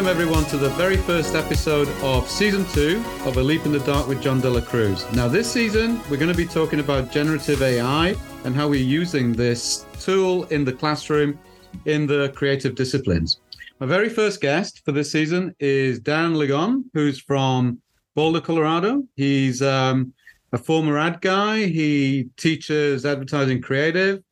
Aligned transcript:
Welcome, 0.00 0.18
everyone, 0.18 0.44
to 0.46 0.56
the 0.56 0.70
very 0.70 0.96
first 0.96 1.34
episode 1.34 1.86
of 2.00 2.26
season 2.26 2.64
two 2.68 3.04
of 3.26 3.36
A 3.36 3.42
Leap 3.42 3.66
in 3.66 3.72
the 3.72 3.80
Dark 3.80 4.08
with 4.08 4.22
John 4.22 4.40
Dela 4.40 4.62
Cruz. 4.62 5.04
Now, 5.12 5.28
this 5.28 5.52
season, 5.52 6.00
we're 6.08 6.16
going 6.16 6.32
to 6.32 6.34
be 6.34 6.46
talking 6.46 6.80
about 6.80 7.12
generative 7.12 7.60
AI 7.60 8.16
and 8.44 8.56
how 8.56 8.66
we're 8.66 8.82
using 8.82 9.34
this 9.34 9.84
tool 10.00 10.44
in 10.44 10.64
the 10.64 10.72
classroom 10.72 11.38
in 11.84 12.06
the 12.06 12.32
creative 12.34 12.74
disciplines. 12.74 13.40
My 13.78 13.84
very 13.84 14.08
first 14.08 14.40
guest 14.40 14.80
for 14.86 14.92
this 14.92 15.12
season 15.12 15.54
is 15.60 16.00
Dan 16.00 16.32
Ligon, 16.32 16.84
who's 16.94 17.20
from 17.20 17.78
Boulder, 18.14 18.40
Colorado. 18.40 19.02
He's 19.16 19.60
um, 19.60 20.14
a 20.54 20.56
former 20.56 20.96
ad 20.96 21.20
guy, 21.20 21.66
he 21.66 22.30
teaches 22.38 23.04
advertising 23.04 23.60
creative. 23.60 24.22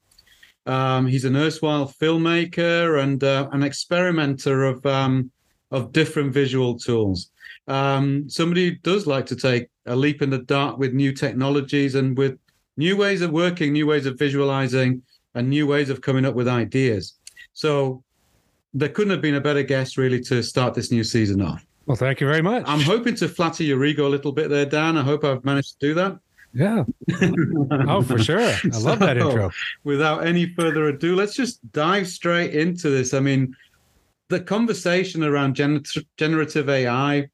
Um, 0.64 1.06
he's 1.06 1.26
an 1.26 1.36
erstwhile 1.36 1.92
filmmaker 2.00 3.02
and 3.02 3.22
uh, 3.22 3.50
an 3.52 3.62
experimenter 3.62 4.64
of 4.64 4.84
um, 4.86 5.30
of 5.70 5.92
different 5.92 6.32
visual 6.32 6.78
tools. 6.78 7.30
Um, 7.66 8.28
somebody 8.28 8.70
who 8.70 8.76
does 8.76 9.06
like 9.06 9.26
to 9.26 9.36
take 9.36 9.68
a 9.86 9.94
leap 9.94 10.22
in 10.22 10.30
the 10.30 10.38
dark 10.38 10.78
with 10.78 10.94
new 10.94 11.12
technologies 11.12 11.94
and 11.94 12.16
with 12.16 12.38
new 12.76 12.96
ways 12.96 13.20
of 13.20 13.30
working, 13.30 13.72
new 13.72 13.86
ways 13.86 14.06
of 14.06 14.18
visualizing, 14.18 15.02
and 15.34 15.48
new 15.48 15.66
ways 15.66 15.90
of 15.90 16.00
coming 16.00 16.24
up 16.24 16.34
with 16.34 16.48
ideas. 16.48 17.14
So 17.52 18.02
there 18.72 18.88
couldn't 18.88 19.10
have 19.10 19.20
been 19.20 19.34
a 19.34 19.40
better 19.40 19.62
guest 19.62 19.96
really 19.96 20.20
to 20.22 20.42
start 20.42 20.74
this 20.74 20.90
new 20.90 21.04
season 21.04 21.42
off. 21.42 21.64
Well, 21.86 21.96
thank 21.96 22.20
you 22.20 22.26
very 22.26 22.42
much. 22.42 22.64
I'm 22.66 22.80
hoping 22.80 23.14
to 23.16 23.28
flatter 23.28 23.64
your 23.64 23.84
ego 23.84 24.06
a 24.06 24.10
little 24.10 24.32
bit 24.32 24.50
there, 24.50 24.66
Dan. 24.66 24.96
I 24.96 25.02
hope 25.02 25.24
I've 25.24 25.44
managed 25.44 25.80
to 25.80 25.86
do 25.88 25.94
that. 25.94 26.18
Yeah. 26.52 26.84
oh, 27.88 28.02
for 28.02 28.18
sure. 28.18 28.40
I 28.40 28.78
love 28.78 28.98
that 29.00 29.16
intro. 29.16 29.50
Without 29.84 30.26
any 30.26 30.52
further 30.54 30.88
ado, 30.88 31.14
let's 31.14 31.34
just 31.34 31.60
dive 31.72 32.08
straight 32.08 32.54
into 32.54 32.90
this. 32.90 33.14
I 33.14 33.20
mean, 33.20 33.54
the 34.28 34.40
conversation 34.40 35.24
around 35.24 35.56
gener- 35.56 36.06
generative 36.16 36.68
AI 36.68 37.28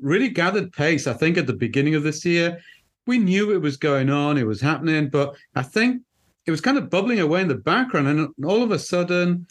really 0.00 0.28
gathered 0.28 0.72
pace, 0.72 1.06
I 1.06 1.12
think, 1.12 1.38
at 1.38 1.46
the 1.46 1.52
beginning 1.52 1.94
of 1.94 2.02
this 2.02 2.24
year. 2.24 2.60
We 3.06 3.18
knew 3.18 3.52
it 3.52 3.60
was 3.60 3.76
going 3.76 4.10
on, 4.10 4.38
it 4.38 4.46
was 4.46 4.60
happening, 4.60 5.10
but 5.10 5.36
I 5.54 5.62
think 5.62 6.02
it 6.46 6.50
was 6.50 6.60
kind 6.60 6.78
of 6.78 6.90
bubbling 6.90 7.20
away 7.20 7.42
in 7.42 7.48
the 7.48 7.54
background. 7.54 8.08
And 8.08 8.28
all 8.44 8.62
of 8.62 8.70
a 8.70 8.78
sudden, 8.78 9.46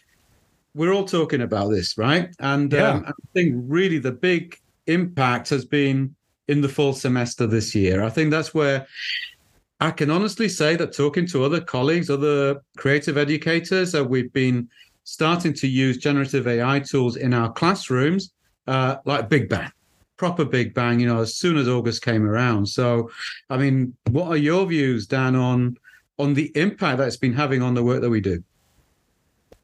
we're 0.75 0.94
all 0.94 1.05
talking 1.05 1.41
about 1.41 1.69
this, 1.69 1.97
right? 1.97 2.30
And 2.39 2.73
um, 2.73 3.03
I 3.07 3.11
think 3.33 3.55
really 3.67 4.00
the 4.00 4.11
big 4.11 4.57
impact 4.88 5.50
has 5.50 5.66
been 5.66 6.16
in 6.47 6.61
the 6.61 6.69
fall 6.69 6.94
semester 6.94 7.47
this 7.47 7.73
year. 7.75 8.03
I 8.03 8.09
think 8.09 8.31
that's 8.31 8.53
where 8.53 8.88
I 9.80 9.91
can 9.91 10.09
honestly 10.09 10.50
say 10.50 10.75
that 10.75 10.94
talking 10.94 11.28
to 11.28 11.44
other 11.44 11.61
colleagues, 11.61 12.09
other 12.09 12.61
creative 12.78 13.17
educators, 13.17 13.91
that 13.91 14.03
we've 14.03 14.33
been 14.33 14.69
starting 15.04 15.54
to 15.54 15.68
use 15.68 15.98
generative 15.98 16.48
AI 16.48 16.80
tools 16.80 17.18
in 17.18 17.34
our 17.34 17.52
classrooms, 17.52 18.32
uh, 18.68 18.98
like 19.06 19.30
Big 19.30 19.50
Bang, 19.50 19.72
proper 20.18 20.46
Big 20.46 20.73
Bang, 20.73 21.00
you 21.00 21.08
know, 21.08 21.22
as 21.22 21.36
soon 21.36 21.58
as 21.58 21.68
August 21.68 22.02
came 22.04 22.26
around. 22.26 22.66
So, 22.68 23.09
I 23.50 23.58
mean, 23.58 23.96
what 24.12 24.28
are 24.28 24.38
your 24.38 24.66
views, 24.66 25.08
Dan, 25.08 25.36
on 25.36 25.78
on 26.20 26.34
the 26.36 26.52
impact 26.56 27.00
that 27.00 27.08
it's 27.08 27.18
been 27.18 27.34
having 27.34 27.62
on 27.62 27.74
the 27.74 27.84
work 27.84 28.02
that 28.02 28.09
we 28.09 28.22
do? 28.22 28.44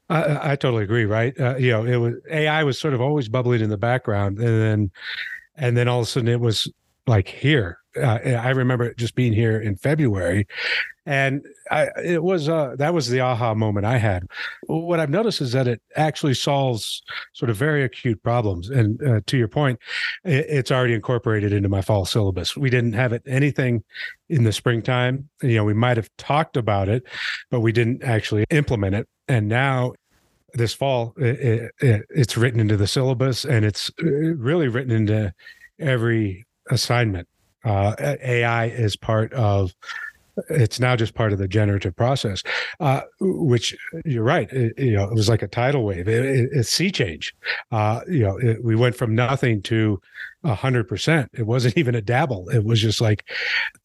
I, 0.10 0.24
I- 0.24 0.52
I 0.52 0.56
totally 0.56 0.84
agree. 0.84 1.06
Right. 1.06 1.40
Uh, 1.40 1.56
you 1.58 1.72
know, 1.72 1.86
it 1.86 1.98
was 1.98 2.16
AI 2.30 2.64
was 2.64 2.80
sort 2.80 2.94
of 2.94 3.02
always 3.02 3.30
bubbling 3.30 3.62
in 3.62 3.70
the 3.70 3.78
background, 3.78 4.40
and 4.40 4.48
then, 4.62 4.92
and 5.56 5.78
then 5.78 5.88
all 5.88 6.00
of 6.00 6.04
a 6.04 6.10
sudden 6.10 6.28
it 6.28 6.40
was 6.40 6.72
like 7.08 7.28
here. 7.28 7.78
Uh, 8.00 8.20
I 8.42 8.50
remember 8.50 8.94
just 8.94 9.16
being 9.16 9.34
here 9.34 9.60
in 9.60 9.76
February, 9.76 10.48
and 11.06 11.46
I, 11.72 11.90
it 12.04 12.24
was 12.24 12.50
uh, 12.50 12.76
that 12.78 12.94
was 12.94 13.10
the 13.10 13.20
aha 13.22 13.54
moment 13.54 13.86
I 13.86 13.98
had. 13.98 14.28
What 14.68 15.00
I've 15.00 15.10
noticed 15.10 15.42
is 15.42 15.52
that 15.54 15.68
it 15.68 15.82
actually 15.96 16.34
solves 16.34 17.02
sort 17.34 17.50
of 17.50 17.58
very 17.58 17.84
acute 17.84 18.22
problems, 18.24 18.70
and 18.70 19.02
uh, 19.02 19.22
to 19.26 19.38
your 19.38 19.48
point, 19.48 19.80
it, 20.24 20.46
it's 20.50 20.72
already 20.72 20.94
incorporated 20.94 21.54
into 21.54 21.70
my 21.70 21.82
fall 21.82 22.06
syllabus. 22.06 22.56
We 22.56 22.70
didn't 22.70 22.94
have 22.94 23.14
it 23.14 23.24
anything 23.26 23.84
in 24.30 24.44
the 24.44 24.52
springtime. 24.52 25.30
You 25.42 25.56
know, 25.56 25.64
we 25.64 25.74
might 25.74 25.98
have 25.98 26.10
talked 26.18 26.58
about 26.58 26.90
it, 26.90 27.04
but 27.50 27.62
we 27.62 27.72
didn't 27.72 28.04
actually 28.04 28.46
implement 28.50 28.96
it. 28.96 29.08
And 29.28 29.48
now 29.48 29.94
this 30.54 30.74
fall 30.74 31.14
it, 31.18 31.72
it, 31.80 32.06
it's 32.10 32.38
written 32.38 32.60
into 32.60 32.78
the 32.78 32.88
syllabus 32.88 33.46
and 33.46 33.66
it's 33.66 33.92
uh, 34.02 34.06
really 34.08 34.68
written 34.68 34.92
into 34.92 35.34
every 35.80 36.46
assignment 36.70 37.28
uh, 37.70 37.96
ai 38.24 38.66
is 38.66 38.96
part 38.96 39.32
of 39.34 39.74
it's 40.50 40.80
now 40.80 40.96
just 40.96 41.16
part 41.16 41.34
of 41.34 41.40
the 41.40 41.48
generative 41.48 41.96
process 41.96 42.44
uh, 42.80 43.02
which 43.20 43.76
you're 44.06 44.24
right 44.24 44.52
it, 44.52 44.78
you 44.78 44.94
know 44.94 45.04
it 45.04 45.14
was 45.14 45.28
like 45.28 45.42
a 45.42 45.48
tidal 45.48 45.84
wave. 45.84 46.08
It, 46.08 46.26
it, 46.26 46.50
it's 46.54 46.70
sea 46.70 46.92
change. 46.92 47.36
Uh, 47.72 48.02
you 48.08 48.24
know 48.24 48.38
it, 48.38 48.64
we 48.64 48.76
went 48.76 48.96
from 48.96 49.14
nothing 49.14 49.62
to 49.64 50.00
a 50.46 50.56
hundred 50.56 50.88
percent. 50.88 51.30
It 51.34 51.46
wasn't 51.46 51.78
even 51.82 51.96
a 51.96 52.02
dabble. 52.02 52.48
It 52.50 52.64
was 52.64 52.82
just 52.82 53.02
like 53.02 53.26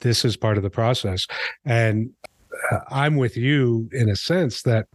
this 0.01 0.25
is 0.25 0.37
part 0.37 0.57
of 0.57 0.63
the 0.63 0.71
process. 0.71 1.27
And 1.65 2.11
uh, 2.71 2.81
i'm 2.91 3.17
with 3.17 3.37
you 3.37 3.89
in 3.93 4.09
a 4.09 4.17
sense 4.17 4.63
that 4.63 4.87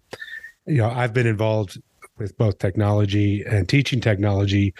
you 0.66 0.77
know 0.77 0.89
i've 0.89 1.13
been 1.13 1.27
involved 1.27 1.81
with 2.17 2.38
both 2.38 2.57
technology 2.59 3.44
and 3.44 3.67
teaching 3.67 4.00
technology 4.00 4.73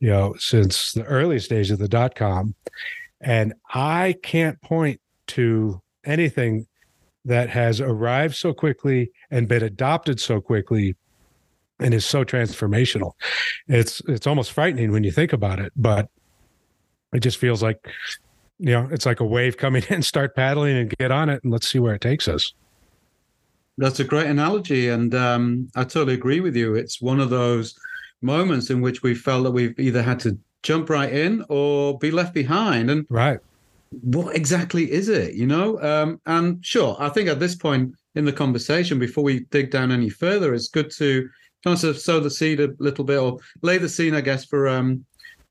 you 0.00 0.08
know 0.08 0.34
since 0.38 0.92
the 0.92 1.04
earliest 1.04 1.50
days 1.50 1.70
of 1.70 1.78
the 1.78 1.88
dot 1.88 2.14
com 2.14 2.54
and 3.20 3.52
i 3.72 4.14
can't 4.22 4.60
point 4.62 5.00
to 5.26 5.80
anything 6.04 6.66
that 7.24 7.50
has 7.50 7.80
arrived 7.80 8.34
so 8.34 8.52
quickly 8.52 9.10
and 9.30 9.48
been 9.48 9.62
adopted 9.62 10.18
so 10.18 10.40
quickly 10.40 10.96
and 11.78 11.94
is 11.94 12.04
so 12.04 12.24
transformational 12.24 13.12
it's 13.68 14.00
it's 14.08 14.26
almost 14.26 14.52
frightening 14.52 14.92
when 14.92 15.04
you 15.04 15.10
think 15.10 15.32
about 15.32 15.58
it 15.58 15.72
but 15.76 16.08
it 17.12 17.20
just 17.20 17.38
feels 17.38 17.62
like 17.62 17.78
you 18.58 18.72
know 18.72 18.88
it's 18.90 19.06
like 19.06 19.20
a 19.20 19.24
wave 19.24 19.56
coming 19.56 19.82
in 19.90 20.02
start 20.02 20.34
paddling 20.34 20.76
and 20.76 20.96
get 20.98 21.10
on 21.10 21.28
it 21.28 21.42
and 21.42 21.52
let's 21.52 21.68
see 21.68 21.78
where 21.78 21.94
it 21.94 22.00
takes 22.00 22.28
us 22.28 22.54
That's 23.78 23.98
a 23.98 24.04
great 24.04 24.26
analogy, 24.26 24.88
and 24.88 25.14
um, 25.14 25.70
I 25.74 25.84
totally 25.84 26.12
agree 26.12 26.40
with 26.40 26.54
you. 26.54 26.74
It's 26.74 27.00
one 27.00 27.18
of 27.18 27.30
those 27.30 27.78
moments 28.20 28.68
in 28.68 28.82
which 28.82 29.02
we 29.02 29.14
felt 29.14 29.44
that 29.44 29.52
we've 29.52 29.78
either 29.80 30.02
had 30.02 30.20
to 30.20 30.38
jump 30.62 30.90
right 30.90 31.12
in 31.12 31.44
or 31.48 31.98
be 31.98 32.10
left 32.10 32.34
behind. 32.34 32.90
And 32.90 33.06
right 33.08 33.40
what 33.90 34.36
exactly 34.36 34.90
is 34.90 35.08
it? 35.08 35.34
You 35.34 35.46
know, 35.46 35.80
um, 35.82 36.20
and 36.26 36.64
sure, 36.64 36.96
I 36.98 37.08
think 37.08 37.28
at 37.28 37.40
this 37.40 37.56
point 37.56 37.94
in 38.14 38.24
the 38.24 38.32
conversation, 38.32 38.98
before 38.98 39.24
we 39.24 39.40
dig 39.50 39.70
down 39.70 39.90
any 39.90 40.08
further, 40.08 40.54
it's 40.54 40.68
good 40.68 40.90
to 40.92 41.28
kind 41.64 41.82
of 41.82 41.98
sow 41.98 42.20
the 42.20 42.30
seed 42.30 42.60
a 42.60 42.72
little 42.78 43.04
bit 43.04 43.18
or 43.18 43.38
lay 43.62 43.78
the 43.78 43.88
scene, 43.88 44.14
I 44.14 44.20
guess, 44.20 44.44
for 44.44 44.68
um, 44.68 45.04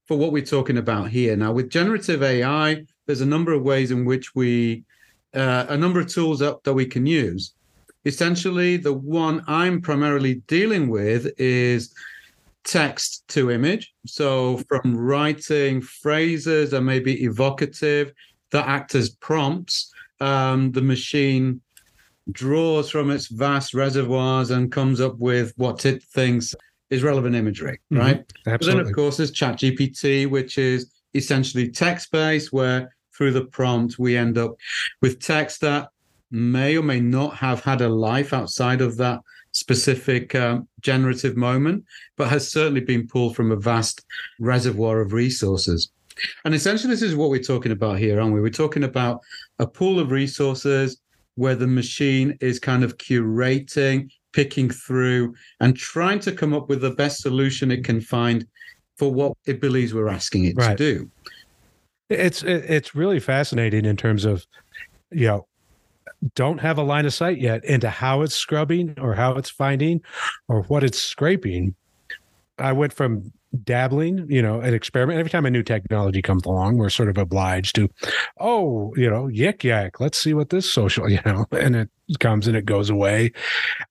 for 0.08 0.18
what 0.18 0.32
we're 0.32 0.44
talking 0.44 0.78
about 0.78 1.10
here. 1.10 1.36
Now, 1.36 1.52
with 1.52 1.70
generative 1.70 2.24
AI, 2.24 2.84
there's 3.06 3.22
a 3.22 3.26
number 3.26 3.52
of 3.52 3.62
ways 3.62 3.92
in 3.92 4.06
which 4.06 4.34
we, 4.34 4.84
uh, 5.36 5.68
a 5.70 5.78
number 5.78 6.00
of 6.00 6.08
tools 6.08 6.40
that, 6.40 6.64
that 6.64 6.74
we 6.74 6.88
can 6.88 7.06
use. 7.06 7.54
Essentially, 8.06 8.78
the 8.78 8.94
one 8.94 9.44
I'm 9.46 9.82
primarily 9.82 10.36
dealing 10.48 10.90
with 10.90 11.30
is 11.38 11.94
text 12.70 13.24
to 13.30 13.50
image. 13.50 13.92
So, 14.06 14.62
from 14.70 14.96
writing 14.96 15.82
phrases 15.82 16.72
that 16.72 16.82
may 16.82 17.00
be 17.00 17.24
evocative 17.24 18.14
that 18.52 18.68
act 18.68 18.96
as 18.96 19.10
prompts, 19.10 19.92
um, 20.22 20.72
the 20.72 20.82
machine 20.82 21.62
draws 22.32 22.90
from 22.92 23.10
its 23.10 23.28
vast 23.28 23.74
reservoirs 23.74 24.52
and 24.52 24.72
comes 24.72 25.02
up 25.02 25.18
with 25.18 25.52
what 25.58 25.86
it 25.86 26.04
thinks 26.04 26.54
is 26.92 27.02
relevant 27.04 27.36
imagery, 27.36 27.80
Mhm. 27.92 27.98
right? 28.00 28.34
But 28.46 28.62
then, 28.62 28.80
of 28.80 28.92
course, 28.94 29.18
there's 29.18 29.32
ChatGPT, 29.32 30.28
which 30.28 30.58
is 30.58 30.92
essentially 31.16 31.70
text 31.70 32.12
based, 32.12 32.54
where 32.54 32.96
through 33.16 33.32
the 33.32 33.46
prompt, 33.46 33.98
we 33.98 34.16
end 34.16 34.38
up 34.38 34.56
with 35.02 35.20
text 35.20 35.62
that 35.62 35.90
may 36.32 36.78
or 36.78 36.84
may 36.84 37.00
not 37.00 37.36
have 37.36 37.62
had 37.62 37.82
a 37.82 37.90
life 37.90 38.32
outside 38.34 38.82
of 38.82 38.98
that 38.98 39.22
specific 39.52 40.36
um, 40.36 40.68
generative 40.82 41.36
moment, 41.36 41.84
but 42.18 42.30
has 42.30 42.52
certainly 42.52 42.82
been 42.82 43.08
pulled 43.08 43.36
from 43.36 43.52
a 43.52 43.56
vast 43.56 44.06
reservoir 44.40 45.02
of 45.02 45.14
resources. 45.14 45.92
And 46.46 46.54
essentially, 46.54 46.92
this 46.92 47.02
is 47.02 47.16
what 47.16 47.30
we're 47.30 47.42
talking 47.42 47.72
about 47.72 47.98
here, 47.98 48.20
aren't 48.20 48.34
we? 48.34 48.42
We're 48.42 48.50
talking 48.50 48.84
about 48.84 49.22
a 49.60 49.68
pool 49.68 50.00
of 50.00 50.12
resources 50.12 51.00
where 51.36 51.56
the 51.56 51.68
machine 51.68 52.38
is 52.42 52.60
kind 52.60 52.84
of 52.84 52.98
curating, 52.98 54.10
picking 54.34 54.70
through, 54.70 55.34
and 55.62 55.76
trying 55.76 56.20
to 56.20 56.32
come 56.34 56.54
up 56.54 56.68
with 56.68 56.82
the 56.82 56.92
best 56.92 57.22
solution 57.22 57.72
it 57.72 57.86
can 57.86 58.02
find 58.02 58.46
for 58.98 59.12
what 59.12 59.34
it 59.46 59.62
believes 59.62 59.94
we're 59.94 60.10
asking 60.10 60.46
it 60.46 60.60
to 60.60 60.76
do. 60.76 61.10
it's 62.10 62.44
it's 62.44 62.94
really 62.94 63.20
fascinating 63.20 63.86
in 63.86 63.96
terms 63.96 64.26
of 64.26 64.46
you 65.12 65.28
know 65.28 65.48
don't 66.36 66.60
have 66.60 66.78
a 66.78 66.84
line 66.84 67.06
of 67.06 67.14
sight 67.14 67.40
yet 67.40 67.64
into 67.66 67.90
how 67.90 68.22
it's 68.22 68.36
scrubbing 68.36 68.96
or 69.00 69.16
how 69.16 69.36
it's 69.36 69.50
finding 69.50 70.02
or 70.48 70.64
what 70.64 70.84
it's 70.84 71.02
scraping 71.02 71.76
i 72.58 72.72
went 72.72 72.94
from 72.94 73.32
dabbling 73.64 74.26
you 74.30 74.42
know 74.42 74.62
an 74.62 74.74
experiment. 74.74 75.20
Every 75.20 75.30
time 75.30 75.46
a 75.46 75.50
new 75.50 75.64
technology 75.64 76.22
comes 76.22 76.46
along 76.46 76.78
we're 76.78 76.90
sort 76.90 77.10
of 77.10 77.18
obliged 77.18 77.76
to 77.76 77.90
oh 78.40 78.94
you 78.96 79.10
know 79.10 79.26
yik 79.26 79.64
yak 79.64 80.00
let's 80.00 80.18
see 80.18 80.34
what 80.34 80.50
this 80.50 80.72
social 80.72 81.10
you 81.10 81.20
know 81.26 81.46
and 81.52 81.76
it 81.76 81.90
comes 82.20 82.48
and 82.48 82.56
it 82.56 82.66
goes 82.66 82.90
away. 82.90 83.32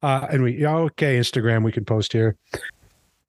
Uh 0.03 0.27
and 0.31 0.43
we 0.43 0.65
okay 0.67 1.19
instagram 1.19 1.65
we 1.65 1.73
can 1.73 1.85
post 1.85 2.13
here. 2.13 2.37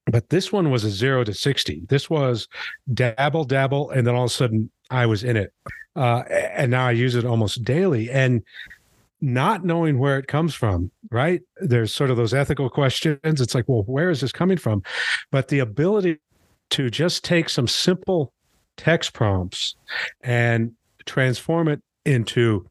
But 0.06 0.30
this 0.30 0.51
one 0.51 0.71
was 0.71 0.83
a 0.83 0.89
zero 0.89 1.24
to 1.24 1.33
60 1.33 1.83
this 1.89 2.09
was 2.09 2.47
dabble 2.94 3.45
dabble 3.45 3.89
and 3.92 4.06
then 4.06 4.15
all 4.15 4.25
of 4.25 4.31
a 4.31 4.33
sudden 4.33 4.69
i 4.89 5.06
was 5.06 5.24
in 5.24 5.35
it. 5.35 5.51
Uh, 5.95 6.24
and 6.30 6.69
now 6.69 6.85
i 6.85 6.92
use 6.92 7.15
it 7.15 7.25
almost 7.25 7.63
daily. 7.63 8.09
And 8.12 8.44
not 9.21 9.66
knowing 9.66 10.00
where 10.00 10.18
it 10.18 10.27
comes 10.27 10.54
from 10.56 10.92
right? 11.12 11.42
There's 11.57 11.94
sort 11.94 12.10
of 12.10 12.18
those 12.18 12.33
ethical 12.33 12.69
questions. 12.69 13.19
It's 13.24 13.56
like 13.56 13.68
well 13.68 13.83
where 13.83 14.10
is 14.10 14.21
this 14.21 14.31
coming 14.31 14.57
from? 14.57 14.83
But 15.31 15.48
the 15.48 15.60
ability 15.60 16.19
to 16.71 16.89
just 16.89 17.24
take 17.24 17.50
some 17.50 17.68
simple 17.68 18.33
text 18.77 19.13
prompts 19.13 19.75
and 20.21 20.74
transform 21.06 21.68
it 21.68 21.81
into 22.06 22.69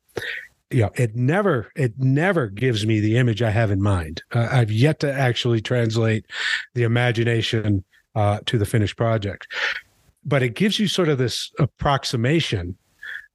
you 0.70 0.82
know 0.82 0.90
it 0.94 1.16
never 1.16 1.70
it 1.76 1.92
never 1.98 2.46
gives 2.46 2.86
me 2.86 3.00
the 3.00 3.16
image 3.16 3.42
i 3.42 3.50
have 3.50 3.70
in 3.70 3.82
mind. 3.82 4.22
Uh, 4.32 4.48
i've 4.50 4.70
yet 4.70 5.00
to 5.00 5.12
actually 5.12 5.60
translate 5.60 6.24
the 6.74 6.82
imagination 6.82 7.84
uh, 8.14 8.40
to 8.46 8.58
the 8.58 8.66
finished 8.66 8.96
project. 8.96 9.46
But 10.24 10.42
it 10.42 10.54
gives 10.54 10.78
you 10.78 10.88
sort 10.88 11.08
of 11.08 11.18
this 11.18 11.52
approximation 11.58 12.76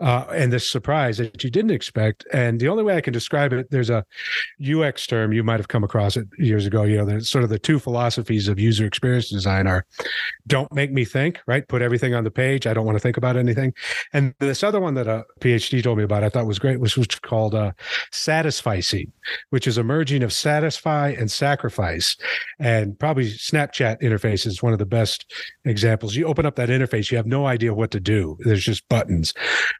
uh, 0.03 0.25
and 0.33 0.51
this 0.51 0.69
surprise 0.69 1.17
that 1.17 1.43
you 1.43 1.49
didn't 1.49 1.71
expect. 1.71 2.25
And 2.33 2.59
the 2.59 2.67
only 2.67 2.83
way 2.83 2.97
I 2.97 3.01
can 3.01 3.13
describe 3.13 3.53
it, 3.53 3.71
there's 3.71 3.89
a 3.89 4.05
UX 4.61 5.07
term 5.07 5.31
you 5.31 5.43
might 5.43 5.59
have 5.61 5.69
come 5.69 5.83
across 5.83 6.17
it 6.17 6.27
years 6.37 6.65
ago. 6.65 6.83
You 6.83 6.97
know, 6.97 7.05
there's 7.05 7.29
sort 7.29 7.45
of 7.45 7.49
the 7.49 7.57
two 7.57 7.79
philosophies 7.79 8.49
of 8.49 8.59
user 8.59 8.85
experience 8.85 9.29
design 9.29 9.65
are 9.65 9.85
don't 10.45 10.71
make 10.73 10.91
me 10.91 11.05
think, 11.05 11.39
right? 11.47 11.65
Put 11.65 11.81
everything 11.81 12.13
on 12.13 12.25
the 12.25 12.31
page. 12.31 12.67
I 12.67 12.73
don't 12.73 12.85
want 12.85 12.97
to 12.97 12.99
think 12.99 13.15
about 13.15 13.37
anything. 13.37 13.73
And 14.11 14.33
this 14.39 14.61
other 14.61 14.81
one 14.81 14.95
that 14.95 15.07
a 15.07 15.23
PhD 15.39 15.81
told 15.81 15.97
me 15.97 16.03
about, 16.03 16.21
I 16.23 16.29
thought 16.29 16.47
was 16.47 16.59
great, 16.59 16.81
was, 16.81 16.97
was 16.97 17.07
called 17.07 17.55
uh, 17.55 17.71
satisficing, 18.11 19.09
which 19.51 19.67
is 19.67 19.77
a 19.77 19.83
merging 19.83 20.21
of 20.21 20.33
satisfy 20.33 21.15
and 21.17 21.31
sacrifice. 21.31 22.17
And 22.59 22.99
probably 22.99 23.31
Snapchat 23.31 24.01
interface 24.01 24.45
is 24.45 24.61
one 24.61 24.73
of 24.73 24.79
the 24.79 24.85
best 24.85 25.33
examples. 25.63 26.13
You 26.17 26.25
open 26.25 26.45
up 26.45 26.57
that 26.57 26.67
interface, 26.67 27.09
you 27.09 27.15
have 27.15 27.25
no 27.25 27.45
idea 27.45 27.73
what 27.73 27.91
to 27.91 28.01
do. 28.01 28.37
There's 28.41 28.65
just 28.65 28.87
buttons. 28.89 29.33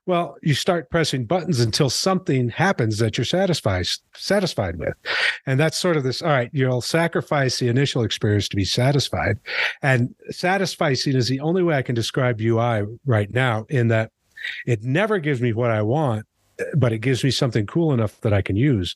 Well, 0.05 0.12
well, 0.13 0.37
you 0.43 0.53
start 0.53 0.91
pressing 0.91 1.25
buttons 1.25 1.59
until 1.59 1.89
something 1.89 2.47
happens 2.47 2.99
that 2.99 3.17
you're 3.17 3.25
satisfied 3.25 3.87
satisfied 4.13 4.77
with. 4.77 4.93
And 5.47 5.59
that's 5.59 5.75
sort 5.75 5.97
of 5.97 6.03
this, 6.03 6.21
all 6.21 6.29
right, 6.29 6.51
you'll 6.53 6.81
sacrifice 6.81 7.57
the 7.57 7.67
initial 7.67 8.03
experience 8.03 8.47
to 8.49 8.55
be 8.55 8.63
satisfied. 8.63 9.39
And 9.81 10.13
satisficing 10.31 11.15
is 11.15 11.29
the 11.29 11.39
only 11.39 11.63
way 11.63 11.75
I 11.75 11.81
can 11.81 11.95
describe 11.95 12.39
UI 12.39 12.83
right 13.07 13.33
now 13.33 13.65
in 13.69 13.87
that 13.87 14.11
it 14.67 14.83
never 14.83 15.17
gives 15.17 15.41
me 15.41 15.51
what 15.51 15.71
I 15.71 15.81
want, 15.81 16.27
but 16.77 16.93
it 16.93 16.99
gives 16.99 17.23
me 17.23 17.31
something 17.31 17.65
cool 17.65 17.91
enough 17.91 18.21
that 18.21 18.33
I 18.33 18.43
can 18.43 18.55
use. 18.55 18.95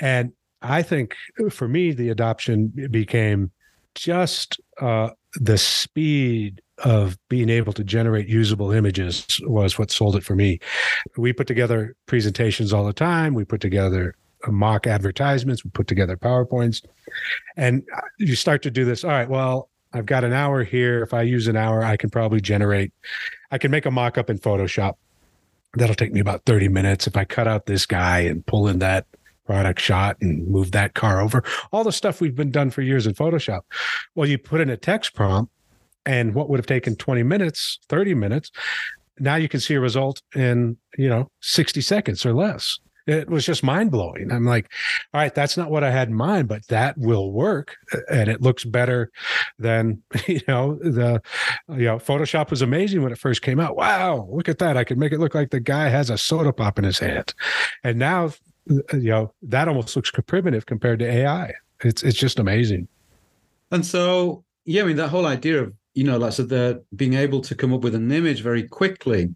And 0.00 0.32
I 0.62 0.80
think 0.80 1.14
for 1.50 1.68
me, 1.68 1.92
the 1.92 2.08
adoption 2.08 2.72
became 2.90 3.50
just 3.94 4.58
uh, 4.80 5.10
the 5.34 5.58
speed 5.58 6.62
of 6.78 7.16
being 7.28 7.48
able 7.48 7.72
to 7.72 7.84
generate 7.84 8.28
usable 8.28 8.72
images 8.72 9.26
was 9.44 9.78
what 9.78 9.90
sold 9.90 10.16
it 10.16 10.24
for 10.24 10.34
me. 10.34 10.58
We 11.16 11.32
put 11.32 11.46
together 11.46 11.96
presentations 12.06 12.72
all 12.72 12.84
the 12.84 12.92
time. 12.92 13.34
We 13.34 13.44
put 13.44 13.60
together 13.60 14.16
uh, 14.46 14.50
mock 14.50 14.86
advertisements. 14.86 15.64
We 15.64 15.70
put 15.70 15.86
together 15.86 16.16
PowerPoints. 16.16 16.84
And 17.56 17.84
uh, 17.96 18.00
you 18.18 18.34
start 18.34 18.62
to 18.62 18.70
do 18.70 18.84
this. 18.84 19.04
All 19.04 19.10
right, 19.10 19.28
well, 19.28 19.68
I've 19.92 20.06
got 20.06 20.24
an 20.24 20.32
hour 20.32 20.64
here. 20.64 21.02
If 21.02 21.14
I 21.14 21.22
use 21.22 21.46
an 21.46 21.56
hour, 21.56 21.84
I 21.84 21.96
can 21.96 22.10
probably 22.10 22.40
generate, 22.40 22.92
I 23.52 23.58
can 23.58 23.70
make 23.70 23.86
a 23.86 23.90
mock 23.90 24.18
up 24.18 24.28
in 24.28 24.38
Photoshop. 24.38 24.94
That'll 25.74 25.94
take 25.94 26.12
me 26.12 26.20
about 26.20 26.44
30 26.44 26.68
minutes. 26.68 27.06
If 27.06 27.16
I 27.16 27.24
cut 27.24 27.46
out 27.46 27.66
this 27.66 27.86
guy 27.86 28.20
and 28.20 28.44
pull 28.44 28.66
in 28.66 28.80
that 28.80 29.06
product 29.46 29.80
shot 29.80 30.16
and 30.20 30.48
move 30.48 30.72
that 30.72 30.94
car 30.94 31.20
over, 31.20 31.44
all 31.72 31.84
the 31.84 31.92
stuff 31.92 32.20
we've 32.20 32.34
been 32.34 32.50
done 32.50 32.70
for 32.70 32.82
years 32.82 33.06
in 33.06 33.14
Photoshop. 33.14 33.60
Well, 34.14 34.28
you 34.28 34.38
put 34.38 34.60
in 34.60 34.70
a 34.70 34.76
text 34.76 35.14
prompt 35.14 35.52
and 36.06 36.34
what 36.34 36.48
would 36.48 36.58
have 36.58 36.66
taken 36.66 36.96
20 36.96 37.22
minutes 37.22 37.78
30 37.88 38.14
minutes 38.14 38.50
now 39.18 39.36
you 39.36 39.48
can 39.48 39.60
see 39.60 39.74
a 39.74 39.80
result 39.80 40.22
in 40.34 40.76
you 40.98 41.08
know 41.08 41.30
60 41.40 41.80
seconds 41.80 42.24
or 42.26 42.34
less. 42.34 42.78
It 43.06 43.28
was 43.28 43.44
just 43.44 43.62
mind 43.62 43.90
blowing 43.90 44.32
i'm 44.32 44.46
like 44.46 44.72
all 45.12 45.20
right 45.20 45.34
that's 45.34 45.58
not 45.58 45.70
what 45.70 45.84
i 45.84 45.90
had 45.90 46.08
in 46.08 46.14
mind 46.14 46.48
but 46.48 46.66
that 46.68 46.96
will 46.96 47.32
work 47.32 47.76
and 48.10 48.30
it 48.30 48.40
looks 48.40 48.64
better 48.64 49.10
than 49.58 50.02
you 50.26 50.40
know 50.48 50.76
the 50.76 51.20
you 51.68 51.84
know 51.84 51.98
photoshop 51.98 52.48
was 52.48 52.62
amazing 52.62 53.02
when 53.02 53.12
it 53.12 53.18
first 53.18 53.42
came 53.42 53.60
out. 53.60 53.76
Wow 53.76 54.26
look 54.30 54.48
at 54.48 54.58
that. 54.60 54.78
I 54.78 54.84
could 54.84 54.96
make 54.96 55.12
it 55.12 55.20
look 55.20 55.34
like 55.34 55.50
the 55.50 55.60
guy 55.60 55.90
has 55.90 56.08
a 56.08 56.16
soda 56.16 56.50
pop 56.50 56.78
in 56.78 56.86
his 56.86 56.98
hand. 56.98 57.34
And 57.82 57.98
now 57.98 58.32
uh, 58.70 58.96
you 58.96 59.10
know 59.10 59.34
that 59.42 59.68
almost 59.68 59.94
looks 59.96 60.10
primitive 60.26 60.64
compared 60.64 60.98
to 61.00 61.06
ai 61.06 61.52
it's 61.80 62.02
it's 62.02 62.18
just 62.18 62.38
amazing. 62.38 62.88
And 63.70 63.84
so 63.84 64.44
yeah 64.64 64.82
i 64.82 64.86
mean 64.86 64.96
that 64.96 65.08
whole 65.08 65.26
idea 65.26 65.60
of 65.60 65.74
you 65.94 66.04
know, 66.04 66.18
like 66.18 66.32
so 66.32 66.42
the 66.42 66.84
being 66.96 67.14
able 67.14 67.40
to 67.40 67.54
come 67.54 67.72
up 67.72 67.82
with 67.82 67.94
an 67.94 68.10
image 68.10 68.42
very 68.42 68.66
quickly 68.68 69.34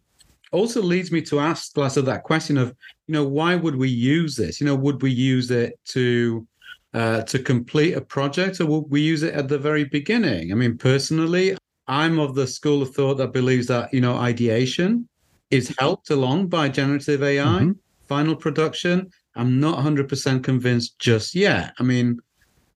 also 0.51 0.83
leads 0.83 1.13
me 1.13 1.21
to 1.23 1.41
ask 1.41 1.77
like 1.77 1.91
so 1.91 2.03
that 2.03 2.25
question 2.25 2.57
of, 2.57 2.75
you 3.07 3.15
know, 3.15 3.25
why 3.25 3.55
would 3.55 3.77
we 3.77 3.89
use 3.89 4.37
this? 4.37 4.61
You 4.61 4.67
know, 4.67 4.75
would 4.75 5.03
we 5.03 5.11
use 5.11 5.51
it 5.51 5.79
to 5.87 6.47
uh, 6.95 7.23
to 7.23 7.39
complete 7.39 7.95
a 7.95 8.01
project 8.01 8.61
or 8.61 8.67
would 8.67 8.91
we 8.91 9.01
use 9.01 9.23
it 9.23 9.35
at 9.35 9.49
the 9.49 9.59
very 9.59 9.85
beginning? 9.85 10.53
I 10.53 10.55
mean, 10.55 10.77
personally, 10.79 11.57
I'm 11.87 12.19
of 12.19 12.35
the 12.35 12.47
school 12.47 12.83
of 12.83 12.95
thought 12.95 13.17
that 13.19 13.33
believes 13.33 13.67
that, 13.69 13.93
you 13.93 14.01
know, 14.01 14.17
ideation 14.17 15.09
is 15.51 15.75
helped 15.79 16.11
along 16.11 16.49
by 16.49 16.69
generative 16.69 17.23
AI, 17.23 17.45
mm-hmm. 17.45 17.73
final 18.07 18.37
production. 18.37 19.11
I'm 19.35 19.61
not 19.61 19.79
100% 19.79 20.43
convinced 20.43 20.99
just 20.99 21.35
yet. 21.35 21.73
I 21.79 21.83
mean, 21.83 22.19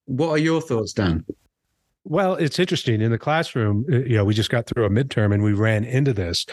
what 0.07 0.31
are 0.31 0.39
your 0.39 0.61
thoughts, 0.61 0.93
Dan? 0.93 1.25
Well, 2.05 2.35
it's 2.35 2.59
interesting. 2.59 3.01
In 3.01 3.13
the 3.13 3.19
classroom, 3.19 3.87
uh, 3.91 3.99
you 3.99 4.17
know, 4.17 4.25
we 4.25 4.35
just 4.35 4.51
got 4.51 4.67
through 4.67 4.85
a 4.85 4.91
midterm 4.91 5.33
and 5.33 5.43
we 5.43 5.53
ran 5.53 5.85
into 5.85 6.13
this. 6.13 6.47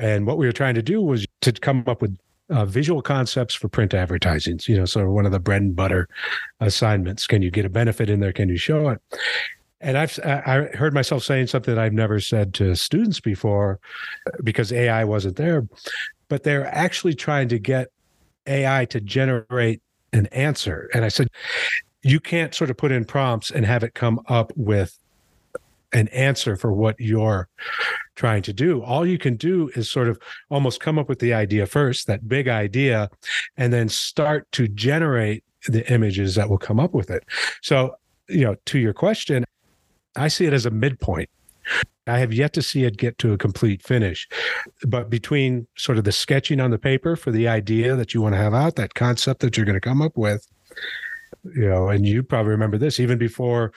And 0.00 0.26
what 0.26 0.38
we 0.38 0.46
were 0.46 0.52
trying 0.52 0.74
to 0.74 0.82
do 0.82 1.00
was 1.00 1.26
to 1.42 1.52
come 1.52 1.84
up 1.86 2.02
with 2.02 2.18
uh, 2.50 2.64
visual 2.64 3.02
concepts 3.02 3.54
for 3.54 3.68
print 3.68 3.94
advertising. 3.94 4.58
You 4.66 4.78
know, 4.78 4.84
so 4.86 5.08
one 5.10 5.26
of 5.26 5.32
the 5.32 5.38
bread 5.38 5.62
and 5.62 5.76
butter 5.76 6.08
assignments. 6.60 7.26
Can 7.26 7.42
you 7.42 7.50
get 7.50 7.64
a 7.64 7.68
benefit 7.68 8.10
in 8.10 8.20
there? 8.20 8.32
Can 8.32 8.48
you 8.48 8.56
show 8.56 8.88
it? 8.88 9.00
And 9.80 9.96
I've 9.96 10.18
I 10.24 10.68
heard 10.74 10.92
myself 10.92 11.22
saying 11.22 11.46
something 11.46 11.72
that 11.72 11.80
I've 11.80 11.92
never 11.92 12.18
said 12.18 12.52
to 12.54 12.74
students 12.74 13.20
before, 13.20 13.78
because 14.42 14.72
AI 14.72 15.04
wasn't 15.04 15.36
there. 15.36 15.68
But 16.28 16.42
they're 16.42 16.66
actually 16.66 17.14
trying 17.14 17.48
to 17.50 17.60
get 17.60 17.88
AI 18.46 18.86
to 18.86 19.00
generate 19.00 19.80
an 20.12 20.26
answer. 20.26 20.90
And 20.94 21.04
I 21.04 21.08
said, 21.08 21.28
you 22.02 22.20
can't 22.20 22.54
sort 22.54 22.70
of 22.70 22.76
put 22.76 22.92
in 22.92 23.04
prompts 23.04 23.50
and 23.50 23.66
have 23.66 23.82
it 23.82 23.94
come 23.94 24.20
up 24.28 24.52
with 24.56 24.98
an 25.92 26.08
answer 26.08 26.56
for 26.56 26.72
what 26.72 26.98
you're 27.00 27.48
trying 28.14 28.42
to 28.42 28.52
do. 28.52 28.82
All 28.82 29.06
you 29.06 29.18
can 29.18 29.36
do 29.36 29.70
is 29.74 29.90
sort 29.90 30.08
of 30.08 30.18
almost 30.50 30.80
come 30.80 30.98
up 30.98 31.08
with 31.08 31.18
the 31.18 31.32
idea 31.32 31.66
first, 31.66 32.06
that 32.06 32.28
big 32.28 32.48
idea, 32.48 33.10
and 33.56 33.72
then 33.72 33.88
start 33.88 34.50
to 34.52 34.68
generate 34.68 35.44
the 35.66 35.90
images 35.92 36.34
that 36.34 36.48
will 36.48 36.58
come 36.58 36.78
up 36.78 36.94
with 36.94 37.10
it. 37.10 37.24
So, 37.62 37.96
you 38.28 38.44
know, 38.44 38.56
to 38.66 38.78
your 38.78 38.92
question, 38.92 39.44
I 40.16 40.28
see 40.28 40.46
it 40.46 40.52
as 40.52 40.66
a 40.66 40.70
midpoint. 40.70 41.30
I 42.06 42.18
have 42.18 42.32
yet 42.32 42.52
to 42.54 42.62
see 42.62 42.84
it 42.84 42.96
get 42.96 43.18
to 43.18 43.32
a 43.32 43.38
complete 43.38 43.82
finish. 43.82 44.26
But 44.86 45.10
between 45.10 45.66
sort 45.76 45.98
of 45.98 46.04
the 46.04 46.12
sketching 46.12 46.60
on 46.60 46.70
the 46.70 46.78
paper 46.78 47.16
for 47.16 47.30
the 47.30 47.48
idea 47.48 47.96
that 47.96 48.14
you 48.14 48.22
want 48.22 48.34
to 48.34 48.38
have 48.38 48.54
out, 48.54 48.76
that 48.76 48.94
concept 48.94 49.40
that 49.40 49.56
you're 49.56 49.66
going 49.66 49.74
to 49.74 49.80
come 49.80 50.00
up 50.00 50.16
with, 50.16 50.46
you 51.44 51.68
know, 51.68 51.88
and 51.88 52.06
you 52.06 52.22
probably 52.22 52.50
remember 52.50 52.78
this 52.78 53.00
even 53.00 53.18
before 53.18 53.72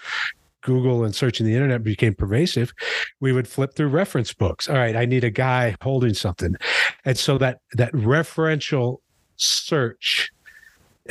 Google 0.61 1.03
and 1.03 1.15
searching 1.15 1.45
the 1.45 1.53
internet 1.53 1.83
became 1.83 2.13
pervasive, 2.13 2.73
we 3.19 3.33
would 3.33 3.47
flip 3.47 3.75
through 3.75 3.87
reference 3.87 4.33
books. 4.33 4.69
All 4.69 4.75
right, 4.75 4.95
I 4.95 5.05
need 5.05 5.23
a 5.23 5.29
guy 5.29 5.75
holding 5.81 6.13
something. 6.13 6.55
And 7.05 7.17
so 7.17 7.37
that 7.39 7.59
that 7.73 7.91
referential 7.93 8.97
search 9.37 10.31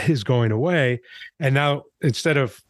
is 0.06 0.25
going 0.25 0.52
away. 0.52 1.00
And 1.40 1.54
now 1.54 1.82
instead 2.00 2.37
of 2.37 2.61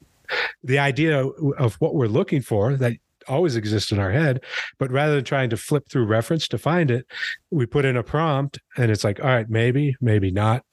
the 0.65 0.79
idea 0.79 1.27
of 1.59 1.75
what 1.77 1.95
we're 1.95 2.07
looking 2.07 2.41
for 2.41 2.77
that 2.77 2.95
always 3.29 3.57
exists 3.57 3.93
in 3.93 3.99
our 3.99 4.11
head, 4.11 4.43
but 4.79 4.91
rather 4.91 5.17
than 5.17 5.25
trying 5.25 5.51
to 5.51 5.57
flip 5.57 5.89
through 5.89 6.07
reference 6.07 6.49
to 6.49 6.59
find 6.59 6.91
it, 6.91 7.07
we 7.51 7.67
put 7.67 7.85
in 7.85 7.97
a 7.97 8.03
prompt 8.03 8.59
and 8.77 8.91
it's 8.91 9.05
like, 9.05 9.21
all 9.21 9.27
right, 9.27 9.51
maybe, 9.51 9.95
maybe 10.01 10.31
not. 10.31 10.65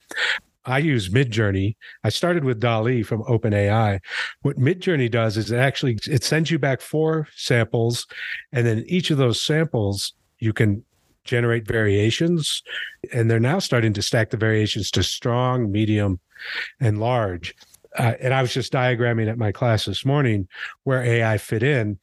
I 0.68 0.80
use 0.80 1.10
Midjourney. 1.10 1.78
I 2.04 2.10
started 2.10 2.44
with 2.44 2.60
DALL-E 2.60 3.04
from 3.04 3.24
OpenAI. 3.24 4.00
What 4.42 4.60
Midjourney 4.60 5.10
does 5.10 5.38
is 5.38 5.50
it 5.50 5.58
actually 5.58 5.98
it 6.06 6.24
sends 6.24 6.52
you 6.52 6.60
back 6.60 6.82
four 6.82 7.28
samples, 7.36 8.06
and 8.52 8.68
then 8.68 8.84
each 8.86 9.10
of 9.10 9.18
those 9.18 9.42
samples 9.42 10.14
you 10.40 10.54
can 10.54 10.84
generate 11.24 11.66
variations, 11.66 12.62
and 13.14 13.32
they're 13.32 13.40
now 13.40 13.60
starting 13.60 13.94
to 13.94 14.02
stack 14.02 14.30
the 14.30 14.38
variations 14.38 14.92
to 14.92 15.04
strong, 15.04 15.72
medium, 15.72 16.20
and 16.80 17.00
large. 17.00 17.56
Uh, 17.98 18.14
and 18.22 18.34
I 18.34 18.42
was 18.42 18.54
just 18.54 18.72
diagramming 18.72 19.30
at 19.30 19.38
my 19.38 19.52
class 19.52 19.86
this 19.86 20.06
morning 20.06 20.48
where 20.84 21.02
AI 21.02 21.38
fit 21.38 21.64
in. 21.64 21.98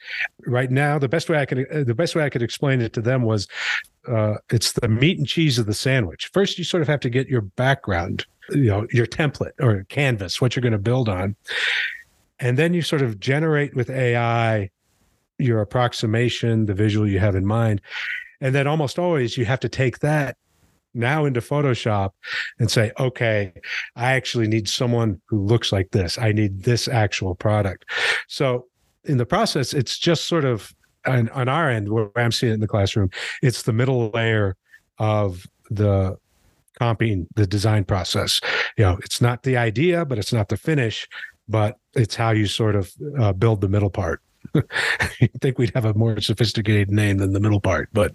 Right 0.46 0.70
now, 0.70 0.98
the 0.98 1.08
best 1.08 1.28
way 1.28 1.38
I 1.38 1.44
could 1.44 1.70
uh, 1.70 1.84
the 1.84 1.94
best 1.94 2.16
way 2.16 2.24
I 2.24 2.30
could 2.30 2.42
explain 2.42 2.80
it 2.80 2.94
to 2.94 3.02
them 3.02 3.22
was 3.22 3.46
uh, 4.08 4.36
it's 4.50 4.72
the 4.72 4.88
meat 4.88 5.18
and 5.18 5.26
cheese 5.26 5.58
of 5.58 5.66
the 5.66 5.74
sandwich. 5.74 6.30
First, 6.32 6.58
you 6.58 6.64
sort 6.64 6.82
of 6.82 6.88
have 6.88 7.00
to 7.00 7.10
get 7.10 7.28
your 7.28 7.42
background 7.42 8.26
you 8.50 8.66
know 8.66 8.86
your 8.92 9.06
template 9.06 9.52
or 9.60 9.84
canvas 9.88 10.40
what 10.40 10.54
you're 10.54 10.62
going 10.62 10.72
to 10.72 10.78
build 10.78 11.08
on 11.08 11.34
and 12.38 12.58
then 12.58 12.74
you 12.74 12.82
sort 12.82 13.02
of 13.02 13.18
generate 13.20 13.74
with 13.74 13.88
ai 13.90 14.70
your 15.38 15.60
approximation, 15.60 16.66
the 16.66 16.74
visual 16.74 17.08
you 17.08 17.18
have 17.18 17.34
in 17.34 17.46
mind. 17.46 17.80
And 18.40 18.54
then 18.54 18.66
almost 18.66 18.98
always 18.98 19.36
you 19.36 19.44
have 19.44 19.60
to 19.60 19.68
take 19.68 20.00
that 20.00 20.36
now 20.92 21.24
into 21.24 21.40
Photoshop 21.40 22.10
and 22.58 22.70
say, 22.70 22.92
okay, 22.98 23.52
I 23.96 24.12
actually 24.12 24.46
need 24.46 24.68
someone 24.68 25.20
who 25.26 25.44
looks 25.44 25.72
like 25.72 25.90
this. 25.90 26.18
I 26.18 26.32
need 26.32 26.62
this 26.62 26.86
actual 26.86 27.34
product. 27.34 27.84
So 28.28 28.66
in 29.04 29.18
the 29.18 29.26
process, 29.26 29.74
it's 29.74 29.98
just 29.98 30.26
sort 30.26 30.44
of 30.44 30.74
on, 31.06 31.28
on 31.30 31.48
our 31.48 31.68
end, 31.68 31.88
where 31.88 32.10
I'm 32.16 32.32
seeing 32.32 32.52
it 32.52 32.54
in 32.54 32.60
the 32.60 32.68
classroom, 32.68 33.10
it's 33.42 33.62
the 33.62 33.72
middle 33.72 34.10
layer 34.10 34.56
of 34.98 35.46
the 35.70 36.16
comping 36.80 37.26
the 37.34 37.46
design 37.46 37.84
process. 37.84 38.40
You 38.76 38.84
know, 38.84 38.98
it's 39.02 39.20
not 39.20 39.42
the 39.42 39.56
idea, 39.56 40.04
but 40.04 40.18
it's 40.18 40.32
not 40.32 40.48
the 40.48 40.56
finish, 40.56 41.08
but 41.48 41.78
it's 41.94 42.14
how 42.14 42.30
you 42.30 42.46
sort 42.46 42.76
of 42.76 42.92
uh, 43.18 43.32
build 43.32 43.60
the 43.60 43.68
middle 43.68 43.90
part. 43.90 44.20
I 44.54 45.30
think 45.40 45.58
we'd 45.58 45.74
have 45.74 45.84
a 45.84 45.94
more 45.94 46.20
sophisticated 46.20 46.90
name 46.90 47.18
than 47.18 47.32
the 47.32 47.40
middle 47.40 47.60
part, 47.60 47.88
but 47.92 48.14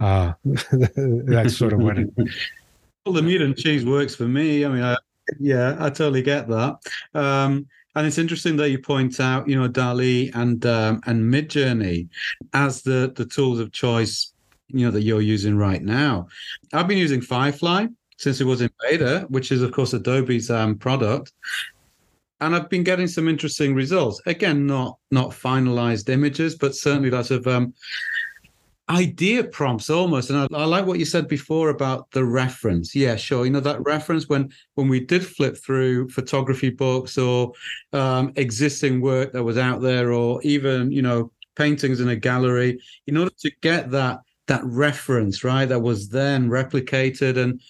uh, 0.00 0.32
that's 0.44 1.56
sort 1.56 1.72
of 1.72 1.80
what 1.80 1.98
it. 1.98 2.10
Well, 3.06 3.14
the 3.14 3.22
meat 3.22 3.40
and 3.40 3.56
cheese 3.56 3.86
works 3.86 4.14
for 4.14 4.28
me. 4.28 4.66
I 4.66 4.68
mean, 4.68 4.82
I, 4.82 4.94
yeah, 5.40 5.76
I 5.78 5.88
totally 5.88 6.20
get 6.20 6.46
that. 6.48 6.76
Um, 7.14 7.66
and 7.94 8.06
it's 8.06 8.18
interesting 8.18 8.56
that 8.58 8.68
you 8.68 8.78
point 8.78 9.18
out, 9.18 9.48
you 9.48 9.58
know, 9.58 9.66
DALL-E 9.66 10.30
and 10.34 10.64
um, 10.66 11.00
and 11.06 11.32
Midjourney 11.32 12.08
as 12.52 12.82
the 12.82 13.12
the 13.16 13.24
tools 13.24 13.60
of 13.60 13.72
choice, 13.72 14.34
you 14.68 14.84
know, 14.84 14.90
that 14.90 15.02
you're 15.02 15.20
using 15.20 15.56
right 15.56 15.82
now. 15.82 16.28
I've 16.72 16.88
been 16.88 16.98
using 16.98 17.20
Firefly 17.20 17.86
since 18.18 18.40
it 18.40 18.44
was 18.44 18.60
in 18.60 18.70
beta, 18.82 19.26
which 19.28 19.52
is 19.52 19.62
of 19.62 19.72
course 19.72 19.92
Adobe's 19.92 20.50
um, 20.50 20.76
product, 20.76 21.32
and 22.40 22.54
I've 22.54 22.68
been 22.68 22.84
getting 22.84 23.06
some 23.06 23.28
interesting 23.28 23.74
results. 23.74 24.20
Again, 24.26 24.66
not 24.66 24.98
not 25.10 25.30
finalized 25.30 26.08
images, 26.08 26.56
but 26.56 26.74
certainly 26.74 27.10
lots 27.10 27.30
of 27.30 27.46
um, 27.46 27.74
idea 28.90 29.44
prompts 29.44 29.90
almost. 29.90 30.30
And 30.30 30.38
I, 30.38 30.46
I, 30.58 30.64
like 30.64 30.86
what 30.86 30.98
you 30.98 31.04
said 31.04 31.28
before 31.28 31.70
about 31.70 32.10
the 32.12 32.24
reference. 32.24 32.94
Yeah, 32.94 33.16
sure. 33.16 33.44
You 33.44 33.50
know 33.50 33.60
that 33.60 33.82
reference 33.84 34.28
when 34.28 34.50
when 34.74 34.88
we 34.88 35.00
did 35.00 35.24
flip 35.26 35.56
through 35.56 36.08
photography 36.10 36.70
books 36.70 37.18
or 37.18 37.52
um, 37.92 38.32
existing 38.36 39.00
work 39.00 39.32
that 39.32 39.44
was 39.44 39.58
out 39.58 39.80
there, 39.80 40.12
or 40.12 40.42
even 40.42 40.90
you 40.92 41.02
know 41.02 41.32
paintings 41.56 42.00
in 42.00 42.08
a 42.08 42.16
gallery, 42.16 42.78
in 43.06 43.16
order 43.16 43.32
to 43.40 43.50
get 43.62 43.90
that 43.90 44.20
that 44.48 44.64
reference 44.64 45.44
right 45.44 45.68
that 45.68 45.80
was 45.80 46.08
then 46.08 46.48
replicated 46.48 47.36
and 47.36 47.60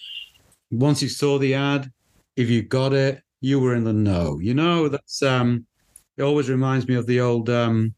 once 0.71 1.01
you 1.01 1.09
saw 1.09 1.37
the 1.37 1.53
ad 1.53 1.91
if 2.35 2.49
you 2.49 2.61
got 2.61 2.93
it 2.93 3.21
you 3.41 3.59
were 3.59 3.75
in 3.75 3.83
the 3.83 3.93
know. 3.93 4.39
You 4.39 4.53
know, 4.53 4.89
that's 4.89 5.21
um 5.21 5.65
it 6.17 6.23
always 6.23 6.49
reminds 6.49 6.87
me 6.87 6.95
of 6.95 7.07
the 7.07 7.19
old 7.19 7.49
um 7.49 7.93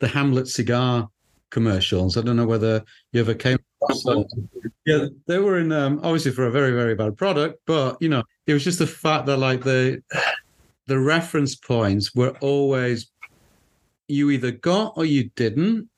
the 0.00 0.08
Hamlet 0.08 0.48
cigar 0.48 1.08
commercials. 1.50 2.16
I 2.16 2.22
don't 2.22 2.36
know 2.36 2.46
whether 2.46 2.84
you 3.12 3.20
ever 3.20 3.34
came. 3.34 3.58
Yeah, 4.86 5.06
they 5.26 5.38
were 5.38 5.58
in 5.58 5.72
um 5.72 6.00
obviously 6.02 6.32
for 6.32 6.46
a 6.46 6.50
very, 6.50 6.72
very 6.72 6.94
bad 6.94 7.16
product, 7.16 7.60
but 7.66 7.96
you 8.00 8.08
know, 8.08 8.22
it 8.46 8.52
was 8.52 8.64
just 8.64 8.78
the 8.78 8.86
fact 8.86 9.26
that 9.26 9.38
like 9.38 9.62
the 9.62 10.02
the 10.86 10.98
reference 10.98 11.54
points 11.54 12.14
were 12.14 12.36
always 12.40 13.10
you 14.06 14.30
either 14.30 14.50
got 14.50 14.94
or 14.96 15.04
you 15.04 15.30
didn't. 15.34 15.88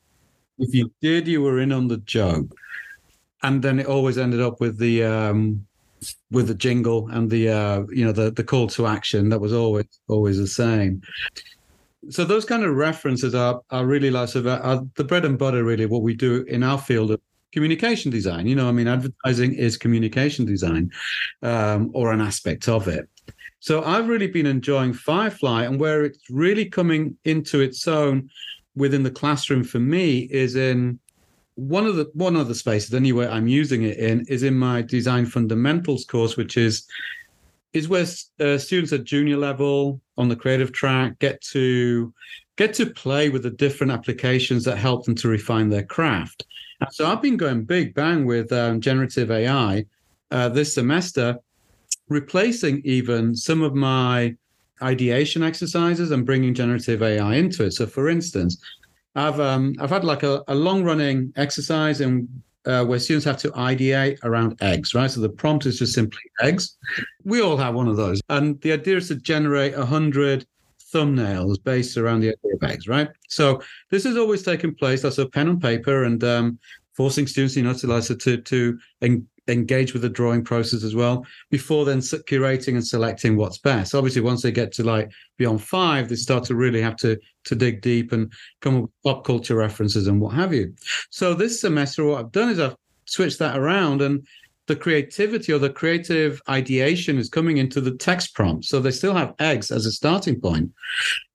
If 0.59 0.73
you 0.73 0.91
did, 1.01 1.27
you 1.27 1.41
were 1.41 1.59
in 1.59 1.71
on 1.71 1.87
the 1.87 1.97
joke. 1.97 2.53
And 3.43 3.61
then 3.61 3.79
it 3.79 3.85
always 3.85 4.17
ended 4.17 4.41
up 4.41 4.59
with 4.59 4.77
the 4.77 5.03
um 5.03 5.65
with 6.31 6.47
the 6.47 6.53
jingle 6.55 7.07
and 7.09 7.29
the 7.29 7.49
uh, 7.49 7.83
you 7.89 8.05
know 8.05 8.11
the 8.11 8.31
the 8.31 8.43
call 8.43 8.67
to 8.67 8.87
action 8.87 9.29
that 9.29 9.39
was 9.39 9.53
always 9.53 9.85
always 10.07 10.37
the 10.37 10.47
same. 10.47 11.01
So 12.09 12.23
those 12.23 12.45
kind 12.45 12.63
of 12.63 12.75
references 12.75 13.35
are 13.35 13.61
are 13.69 13.85
really 13.85 14.11
like 14.11 14.29
so 14.29 14.47
are 14.47 14.83
the 14.95 15.03
bread 15.03 15.25
and 15.25 15.37
butter 15.37 15.63
really 15.63 15.85
what 15.85 16.03
we 16.03 16.15
do 16.15 16.43
in 16.43 16.63
our 16.63 16.77
field 16.77 17.11
of 17.11 17.21
communication 17.51 18.11
design. 18.11 18.47
You 18.47 18.55
know, 18.55 18.67
I 18.67 18.71
mean, 18.71 18.87
advertising 18.87 19.53
is 19.53 19.77
communication 19.77 20.45
design 20.45 20.91
um, 21.41 21.91
or 21.93 22.11
an 22.11 22.21
aspect 22.21 22.67
of 22.67 22.87
it. 22.87 23.07
So 23.59 23.83
I've 23.83 24.07
really 24.07 24.27
been 24.27 24.45
enjoying 24.45 24.93
Firefly, 24.93 25.63
and 25.63 25.79
where 25.79 26.03
it's 26.03 26.29
really 26.29 26.65
coming 26.65 27.17
into 27.25 27.59
its 27.59 27.87
own 27.87 28.29
within 28.77 29.03
the 29.03 29.11
classroom 29.11 29.63
for 29.63 29.79
me 29.79 30.19
is 30.31 30.55
in 30.55 30.99
one 31.55 31.87
of 31.87 31.95
the 31.95 32.09
one 32.13 32.35
of 32.35 32.47
the 32.47 32.55
spaces 32.55 32.93
anyway 32.93 33.27
i'm 33.27 33.47
using 33.47 33.83
it 33.83 33.97
in 33.97 34.23
is 34.27 34.43
in 34.43 34.57
my 34.57 34.81
design 34.81 35.25
fundamentals 35.25 36.05
course 36.05 36.37
which 36.37 36.55
is 36.55 36.87
is 37.73 37.89
where 37.89 38.05
uh, 38.39 38.57
students 38.57 38.93
at 38.93 39.03
junior 39.03 39.37
level 39.37 39.99
on 40.17 40.29
the 40.29 40.35
creative 40.35 40.71
track 40.71 41.17
get 41.19 41.41
to 41.41 42.13
get 42.55 42.73
to 42.73 42.85
play 42.85 43.29
with 43.29 43.43
the 43.43 43.49
different 43.49 43.91
applications 43.91 44.63
that 44.63 44.77
help 44.77 45.05
them 45.05 45.13
to 45.13 45.27
refine 45.27 45.69
their 45.69 45.83
craft. 45.83 46.45
And 46.79 46.89
so 46.91 47.07
i've 47.07 47.21
been 47.21 47.37
going 47.37 47.63
big 47.65 47.93
bang 47.93 48.25
with 48.25 48.51
um, 48.51 48.79
generative 48.79 49.31
ai 49.31 49.85
uh, 50.31 50.49
this 50.49 50.73
semester 50.73 51.37
replacing 52.09 52.81
even 52.85 53.35
some 53.35 53.61
of 53.61 53.73
my 53.73 54.35
ideation 54.81 55.43
exercises 55.43 56.11
and 56.11 56.25
bringing 56.25 56.53
generative 56.53 57.01
ai 57.01 57.35
into 57.35 57.65
it 57.65 57.71
so 57.71 57.85
for 57.85 58.09
instance 58.09 58.61
I've 59.17 59.39
um, 59.39 59.75
I've 59.79 59.89
had 59.89 60.05
like 60.05 60.21
a, 60.21 60.43
a 60.47 60.53
long 60.53 60.83
running 60.83 61.33
exercise 61.35 62.01
and 62.01 62.29
uh, 62.67 62.85
where 62.85 62.99
students 62.99 63.25
have 63.25 63.37
to 63.37 63.49
ideate 63.51 64.19
around 64.23 64.61
eggs, 64.61 64.93
right? 64.93 65.09
So 65.09 65.21
the 65.21 65.29
prompt 65.29 65.65
is 65.65 65.79
just 65.79 65.93
simply 65.93 66.21
eggs. 66.41 66.77
We 67.23 67.41
all 67.41 67.57
have 67.57 67.73
one 67.73 67.87
of 67.87 67.97
those, 67.97 68.21
and 68.29 68.61
the 68.61 68.73
idea 68.73 68.97
is 68.97 69.07
to 69.07 69.15
generate 69.15 69.73
a 69.73 69.85
hundred 69.85 70.45
thumbnails 70.93 71.61
based 71.63 71.97
around 71.97 72.19
the 72.19 72.29
idea 72.29 72.55
of 72.61 72.69
eggs, 72.69 72.87
right? 72.87 73.09
So 73.27 73.59
this 73.89 74.03
has 74.03 74.17
always 74.17 74.43
taken 74.43 74.75
place. 74.75 75.01
That's 75.01 75.17
a 75.17 75.27
pen 75.27 75.47
and 75.47 75.61
paper, 75.61 76.03
and 76.03 76.23
um, 76.23 76.59
forcing 76.93 77.25
students, 77.25 77.55
you 77.55 77.63
know, 77.63 77.73
to 77.73 78.15
to 78.15 78.37
to 78.37 78.79
engage 79.47 79.93
with 79.93 80.01
the 80.01 80.09
drawing 80.09 80.43
process 80.43 80.83
as 80.83 80.95
well 80.95 81.25
before 81.49 81.85
then 81.85 81.99
curating 81.99 82.75
and 82.75 82.85
selecting 82.85 83.35
what's 83.35 83.57
best. 83.57 83.95
Obviously 83.95 84.21
once 84.21 84.41
they 84.41 84.51
get 84.51 84.71
to 84.73 84.83
like 84.83 85.11
beyond 85.37 85.63
five 85.63 86.09
they 86.09 86.15
start 86.15 86.43
to 86.45 86.55
really 86.55 86.81
have 86.81 86.95
to 86.97 87.17
to 87.45 87.55
dig 87.55 87.81
deep 87.81 88.11
and 88.11 88.31
come 88.61 88.75
up 88.75 88.81
with 88.83 88.91
pop 89.03 89.25
culture 89.25 89.55
references 89.55 90.07
and 90.07 90.19
what 90.19 90.33
have 90.33 90.53
you. 90.53 90.73
So 91.09 91.33
this 91.33 91.61
semester 91.61 92.05
what 92.05 92.19
i've 92.19 92.31
done 92.31 92.49
is 92.49 92.59
i've 92.59 92.75
switched 93.05 93.39
that 93.39 93.57
around 93.57 94.01
and 94.01 94.25
the 94.67 94.75
creativity 94.75 95.53
or 95.53 95.59
the 95.59 95.69
creative 95.69 96.41
ideation 96.49 97.17
is 97.17 97.29
coming 97.29 97.55
into 97.55 97.79
the 97.79 97.95
text 97.95 98.35
prompt. 98.35 98.65
So 98.65 98.81
they 98.81 98.91
still 98.91 99.15
have 99.15 99.33
eggs 99.39 99.71
as 99.71 99.85
a 99.85 99.91
starting 99.93 100.41
point. 100.41 100.71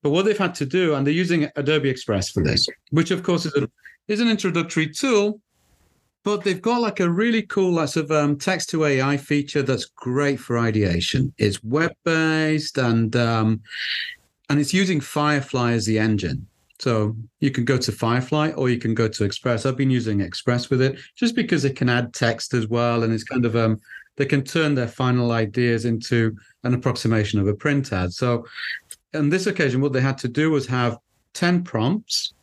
But 0.02 0.10
what 0.10 0.26
they've 0.26 0.36
had 0.36 0.54
to 0.56 0.66
do 0.66 0.94
and 0.94 1.06
they're 1.06 1.14
using 1.14 1.48
adobe 1.56 1.88
express 1.88 2.30
for 2.30 2.42
this 2.42 2.68
which 2.90 3.10
of 3.10 3.22
course 3.22 3.46
is, 3.46 3.54
a, 3.54 3.68
is 4.08 4.20
an 4.20 4.28
introductory 4.28 4.88
tool 4.88 5.40
but 6.24 6.44
they've 6.44 6.62
got 6.62 6.80
like 6.80 7.00
a 7.00 7.10
really 7.10 7.42
cool 7.42 7.84
sort 7.86 8.04
of 8.04 8.12
um, 8.12 8.38
text 8.38 8.70
to 8.70 8.84
AI 8.84 9.16
feature 9.16 9.62
that's 9.62 9.86
great 9.86 10.38
for 10.38 10.58
ideation. 10.58 11.32
It's 11.38 11.62
web 11.64 11.92
based 12.04 12.78
and 12.78 13.14
um, 13.16 13.60
and 14.48 14.60
it's 14.60 14.74
using 14.74 15.00
Firefly 15.00 15.72
as 15.72 15.86
the 15.86 15.98
engine. 15.98 16.46
So 16.78 17.16
you 17.40 17.50
can 17.50 17.64
go 17.64 17.76
to 17.78 17.92
Firefly 17.92 18.50
or 18.52 18.68
you 18.68 18.78
can 18.78 18.94
go 18.94 19.08
to 19.08 19.24
Express. 19.24 19.66
I've 19.66 19.76
been 19.76 19.90
using 19.90 20.20
Express 20.20 20.70
with 20.70 20.82
it 20.82 20.98
just 21.16 21.34
because 21.34 21.64
it 21.64 21.76
can 21.76 21.88
add 21.88 22.12
text 22.12 22.54
as 22.54 22.68
well, 22.68 23.02
and 23.02 23.12
it's 23.12 23.24
kind 23.24 23.44
of 23.44 23.56
um 23.56 23.78
they 24.16 24.26
can 24.26 24.44
turn 24.44 24.74
their 24.74 24.88
final 24.88 25.32
ideas 25.32 25.84
into 25.84 26.36
an 26.64 26.74
approximation 26.74 27.40
of 27.40 27.48
a 27.48 27.54
print 27.54 27.92
ad. 27.92 28.12
So 28.12 28.44
on 29.14 29.30
this 29.30 29.46
occasion, 29.46 29.80
what 29.80 29.92
they 29.92 30.00
had 30.00 30.18
to 30.18 30.28
do 30.28 30.50
was 30.50 30.66
have 30.66 30.98
10 31.34 31.64
prompts 31.64 32.34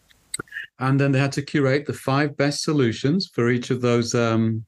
and 0.79 0.99
then 0.99 1.11
they 1.11 1.19
had 1.19 1.31
to 1.33 1.41
curate 1.41 1.85
the 1.85 1.93
five 1.93 2.35
best 2.37 2.63
solutions 2.63 3.29
for 3.33 3.49
each 3.49 3.69
of 3.69 3.81
those 3.81 4.15
um, 4.15 4.65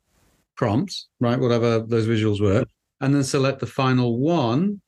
prompts, 0.55 1.07
right? 1.19 1.39
Whatever 1.39 1.79
those 1.79 2.07
visuals 2.07 2.41
were, 2.41 2.63
and 2.99 3.15
then 3.15 3.23
select 3.23 3.59
the 3.59 3.67
final 3.67 4.19
one 4.19 4.81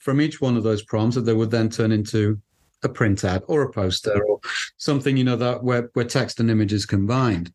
from 0.00 0.20
each 0.20 0.40
one 0.40 0.56
of 0.56 0.62
those 0.62 0.82
prompts 0.82 1.16
that 1.16 1.22
they 1.22 1.32
would 1.32 1.50
then 1.50 1.68
turn 1.68 1.92
into 1.92 2.40
a 2.82 2.88
print 2.88 3.24
ad 3.24 3.42
or 3.48 3.62
a 3.62 3.72
poster 3.72 4.22
or 4.24 4.38
something, 4.76 5.16
you 5.16 5.24
know, 5.24 5.36
that 5.36 5.62
where, 5.64 5.90
where 5.94 6.04
text 6.04 6.40
and 6.40 6.50
images 6.50 6.86
combined. 6.86 7.52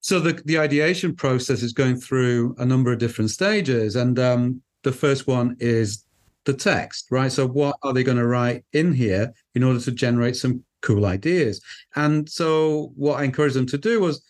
So 0.00 0.20
the, 0.20 0.40
the 0.44 0.58
ideation 0.58 1.14
process 1.14 1.62
is 1.62 1.72
going 1.72 1.96
through 1.96 2.54
a 2.58 2.64
number 2.64 2.92
of 2.92 2.98
different 2.98 3.30
stages. 3.30 3.96
And 3.96 4.18
um, 4.18 4.62
the 4.82 4.92
first 4.92 5.26
one 5.26 5.56
is 5.58 6.04
the 6.44 6.54
text, 6.54 7.06
right? 7.10 7.32
So 7.32 7.46
what 7.46 7.76
are 7.82 7.92
they 7.92 8.04
going 8.04 8.18
to 8.18 8.26
write 8.26 8.64
in 8.72 8.92
here 8.92 9.32
in 9.54 9.62
order 9.62 9.80
to 9.80 9.92
generate 9.92 10.36
some 10.36 10.64
cool 10.80 11.06
ideas. 11.06 11.60
And 11.96 12.28
so 12.28 12.92
what 12.96 13.20
I 13.20 13.24
encouraged 13.24 13.56
them 13.56 13.66
to 13.66 13.78
do 13.78 14.00
was 14.00 14.22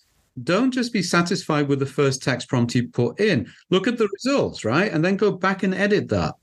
don't 0.45 0.71
just 0.71 0.93
be 0.93 1.03
satisfied 1.03 1.69
with 1.69 1.81
the 1.81 1.87
first 1.87 2.23
text 2.23 2.49
prompt 2.49 2.75
you 2.75 2.89
put 2.89 3.19
in. 3.21 3.51
Look 3.71 3.89
at 3.89 3.99
the 3.99 4.09
results, 4.13 4.65
right? 4.65 4.93
And 4.93 5.05
then 5.05 5.17
go 5.17 5.33
back 5.33 5.63
and 5.63 5.75
edit 5.75 6.09
that. 6.09 6.35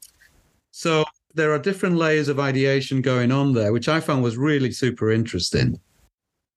So 0.72 1.06
there 1.34 1.54
are 1.54 1.60
different 1.60 1.96
layers 1.96 2.28
of 2.28 2.40
ideation 2.40 3.02
going 3.02 3.32
on 3.32 3.54
there, 3.54 3.72
which 3.72 3.88
I 3.88 4.00
found 4.00 4.24
was 4.24 4.38
really 4.38 4.72
super 4.72 5.12
interesting. 5.12 5.80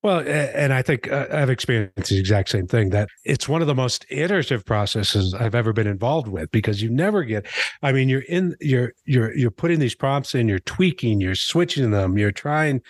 Well, 0.02 0.20
and 0.20 0.72
I 0.72 0.82
think 0.82 1.10
uh, 1.10 1.26
I've 1.32 1.50
experienced 1.50 2.10
the 2.10 2.20
exact 2.20 2.50
same 2.50 2.68
thing 2.68 2.90
that 2.90 3.08
it's 3.24 3.48
one 3.48 3.62
of 3.62 3.66
the 3.66 3.74
most 3.74 4.06
iterative 4.08 4.64
processes 4.64 5.34
I've 5.34 5.56
ever 5.56 5.72
been 5.72 5.88
involved 5.88 6.28
with 6.28 6.52
because 6.52 6.80
you 6.80 6.88
never 6.88 7.24
get 7.24 7.46
I 7.82 7.90
mean 7.90 8.08
you're 8.08 8.22
in 8.22 8.54
you're 8.60 8.92
you're 9.06 9.34
you're 9.36 9.50
putting 9.50 9.80
these 9.80 9.96
prompts 9.96 10.36
in, 10.36 10.46
you're 10.46 10.60
tweaking, 10.60 11.20
you're 11.20 11.34
switching 11.34 11.90
them, 11.90 12.16
you're 12.16 12.30
trying 12.30 12.80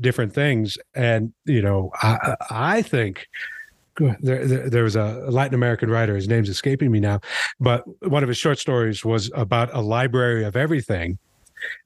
different 0.00 0.34
things 0.34 0.78
and 0.94 1.32
you 1.46 1.62
know 1.62 1.90
I 2.00 2.36
I 2.48 2.82
think 2.82 3.26
there, 3.98 4.46
there, 4.46 4.70
there, 4.70 4.84
was 4.84 4.96
a 4.96 5.26
Latin 5.28 5.54
American 5.54 5.90
writer. 5.90 6.14
His 6.14 6.26
name's 6.28 6.48
escaping 6.48 6.90
me 6.90 6.98
now, 6.98 7.20
but 7.60 7.84
one 8.08 8.22
of 8.22 8.28
his 8.28 8.38
short 8.38 8.58
stories 8.58 9.04
was 9.04 9.30
about 9.34 9.68
a 9.74 9.80
library 9.80 10.44
of 10.44 10.56
everything, 10.56 11.18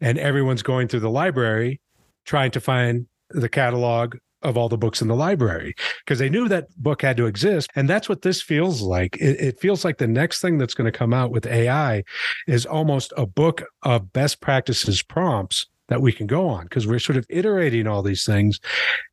and 0.00 0.16
everyone's 0.16 0.62
going 0.62 0.86
through 0.86 1.00
the 1.00 1.10
library 1.10 1.80
trying 2.24 2.52
to 2.52 2.60
find 2.60 3.06
the 3.30 3.48
catalog 3.48 4.16
of 4.46 4.56
all 4.56 4.68
the 4.68 4.78
books 4.78 5.02
in 5.02 5.08
the 5.08 5.16
library 5.16 5.74
because 6.04 6.18
they 6.18 6.30
knew 6.30 6.48
that 6.48 6.68
book 6.76 7.02
had 7.02 7.16
to 7.16 7.26
exist. 7.26 7.68
And 7.74 7.90
that's 7.90 8.08
what 8.08 8.22
this 8.22 8.40
feels 8.40 8.80
like. 8.80 9.16
It, 9.16 9.40
it 9.40 9.60
feels 9.60 9.84
like 9.84 9.98
the 9.98 10.06
next 10.06 10.40
thing 10.40 10.56
that's 10.56 10.74
going 10.74 10.90
to 10.90 10.96
come 10.96 11.12
out 11.12 11.30
with 11.32 11.46
AI 11.46 12.04
is 12.46 12.64
almost 12.64 13.12
a 13.16 13.26
book 13.26 13.64
of 13.82 14.12
best 14.12 14.40
practices 14.40 15.02
prompts 15.02 15.66
that 15.88 16.00
we 16.00 16.12
can 16.12 16.26
go 16.26 16.48
on 16.48 16.64
because 16.64 16.86
we're 16.86 16.98
sort 16.98 17.18
of 17.18 17.26
iterating 17.28 17.86
all 17.86 18.02
these 18.02 18.24
things. 18.24 18.60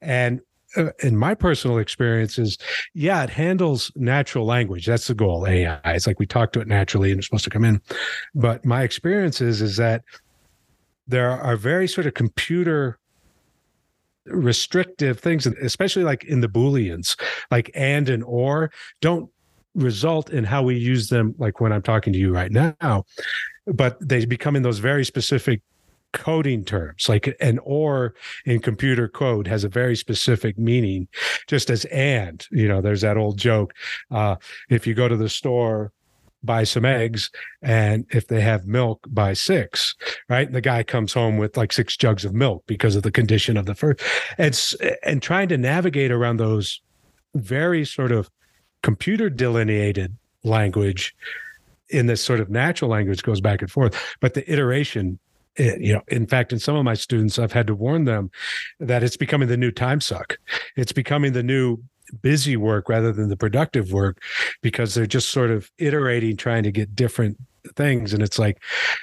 And 0.01 0.39
uh, 0.75 0.89
in 0.99 1.17
my 1.17 1.33
personal 1.33 1.77
experiences, 1.79 2.57
yeah, 2.93 3.23
it 3.23 3.29
handles 3.29 3.91
natural 3.95 4.45
language. 4.45 4.85
That's 4.85 5.07
the 5.07 5.13
goal. 5.15 5.47
AI. 5.47 5.79
It's 5.85 6.07
like 6.07 6.19
we 6.19 6.25
talk 6.25 6.51
to 6.53 6.61
it 6.61 6.67
naturally 6.67 7.11
and 7.11 7.19
it's 7.19 7.27
supposed 7.27 7.43
to 7.43 7.49
come 7.49 7.65
in. 7.65 7.81
But 8.35 8.65
my 8.65 8.83
experience 8.83 9.41
is, 9.41 9.61
is 9.61 9.77
that 9.77 10.03
there 11.07 11.29
are 11.29 11.57
very 11.57 11.87
sort 11.87 12.07
of 12.07 12.13
computer 12.13 12.99
restrictive 14.25 15.19
things, 15.19 15.45
especially 15.45 16.03
like 16.03 16.23
in 16.23 16.41
the 16.41 16.47
Booleans, 16.47 17.19
like 17.51 17.71
and 17.73 18.09
and 18.09 18.23
or, 18.23 18.71
don't 19.01 19.29
result 19.75 20.29
in 20.29 20.43
how 20.43 20.63
we 20.63 20.75
use 20.75 21.09
them, 21.09 21.35
like 21.37 21.59
when 21.59 21.73
I'm 21.73 21.81
talking 21.81 22.13
to 22.13 22.19
you 22.19 22.33
right 22.33 22.51
now, 22.51 23.05
but 23.65 23.97
they 24.07 24.25
become 24.25 24.55
in 24.55 24.63
those 24.63 24.79
very 24.79 25.05
specific 25.05 25.61
coding 26.13 26.63
terms 26.63 27.09
like 27.09 27.35
an 27.41 27.59
or 27.63 28.13
in 28.45 28.59
computer 28.59 29.07
code 29.07 29.47
has 29.47 29.63
a 29.63 29.67
very 29.67 29.95
specific 29.95 30.57
meaning 30.59 31.07
just 31.47 31.71
as 31.71 31.85
and 31.85 32.47
you 32.51 32.67
know 32.67 32.81
there's 32.81 33.01
that 33.01 33.17
old 33.17 33.35
joke 33.35 33.73
uh, 34.11 34.35
if 34.69 34.85
you 34.85 34.93
go 34.93 35.07
to 35.07 35.17
the 35.17 35.27
store 35.27 35.91
buy 36.43 36.63
some 36.63 36.85
eggs 36.85 37.31
and 37.61 38.05
if 38.09 38.27
they 38.27 38.41
have 38.41 38.65
milk 38.65 39.07
buy 39.09 39.33
six 39.33 39.95
right? 40.29 40.47
And 40.47 40.55
the 40.55 40.61
guy 40.61 40.83
comes 40.83 41.13
home 41.13 41.37
with 41.37 41.57
like 41.57 41.71
six 41.71 41.97
jugs 41.97 42.25
of 42.25 42.33
milk 42.33 42.63
because 42.67 42.95
of 42.95 43.03
the 43.03 43.11
condition 43.11 43.57
of 43.57 43.65
the 43.65 43.75
first. 43.75 44.01
It's 44.37 44.75
and 45.03 45.21
trying 45.21 45.49
to 45.49 45.57
navigate 45.57 46.11
around 46.11 46.37
those 46.37 46.81
very 47.35 47.85
sort 47.85 48.11
of 48.11 48.29
computer 48.81 49.29
delineated 49.29 50.17
language 50.43 51.15
in 51.89 52.07
this 52.07 52.23
sort 52.23 52.39
of 52.39 52.49
natural 52.49 52.89
language 52.89 53.23
goes 53.23 53.41
back 53.41 53.61
and 53.61 53.71
forth. 53.71 53.95
But 54.19 54.33
the 54.33 54.51
iteration 54.51 55.19
it, 55.55 55.79
you 55.79 55.93
know 55.93 56.01
in 56.07 56.25
fact 56.25 56.51
in 56.51 56.57
some 56.57 56.75
of 56.75 56.83
my 56.83 56.95
students 56.95 57.37
i've 57.37 57.51
had 57.51 57.67
to 57.67 57.75
warn 57.75 58.05
them 58.05 58.31
that 58.79 59.03
it's 59.03 59.15
becoming 59.15 59.47
the 59.47 59.57
new 59.57 59.69
time 59.71 60.01
suck. 60.01 60.37
It's 60.75 60.91
becoming 60.91 61.33
the 61.33 61.43
new 61.43 61.77
busy 62.21 62.57
work 62.57 62.89
rather 62.89 63.11
than 63.11 63.29
the 63.29 63.37
productive 63.37 63.91
work 63.91 64.21
because 64.61 64.93
they're 64.93 65.05
just 65.05 65.29
sort 65.29 65.51
of 65.51 65.71
iterating 65.77 66.37
trying 66.37 66.63
to 66.63 66.71
get 66.71 66.95
different 66.95 67.37
things. 67.75 68.13
And 68.13 68.21
it's 68.21 68.39
like 68.39 68.61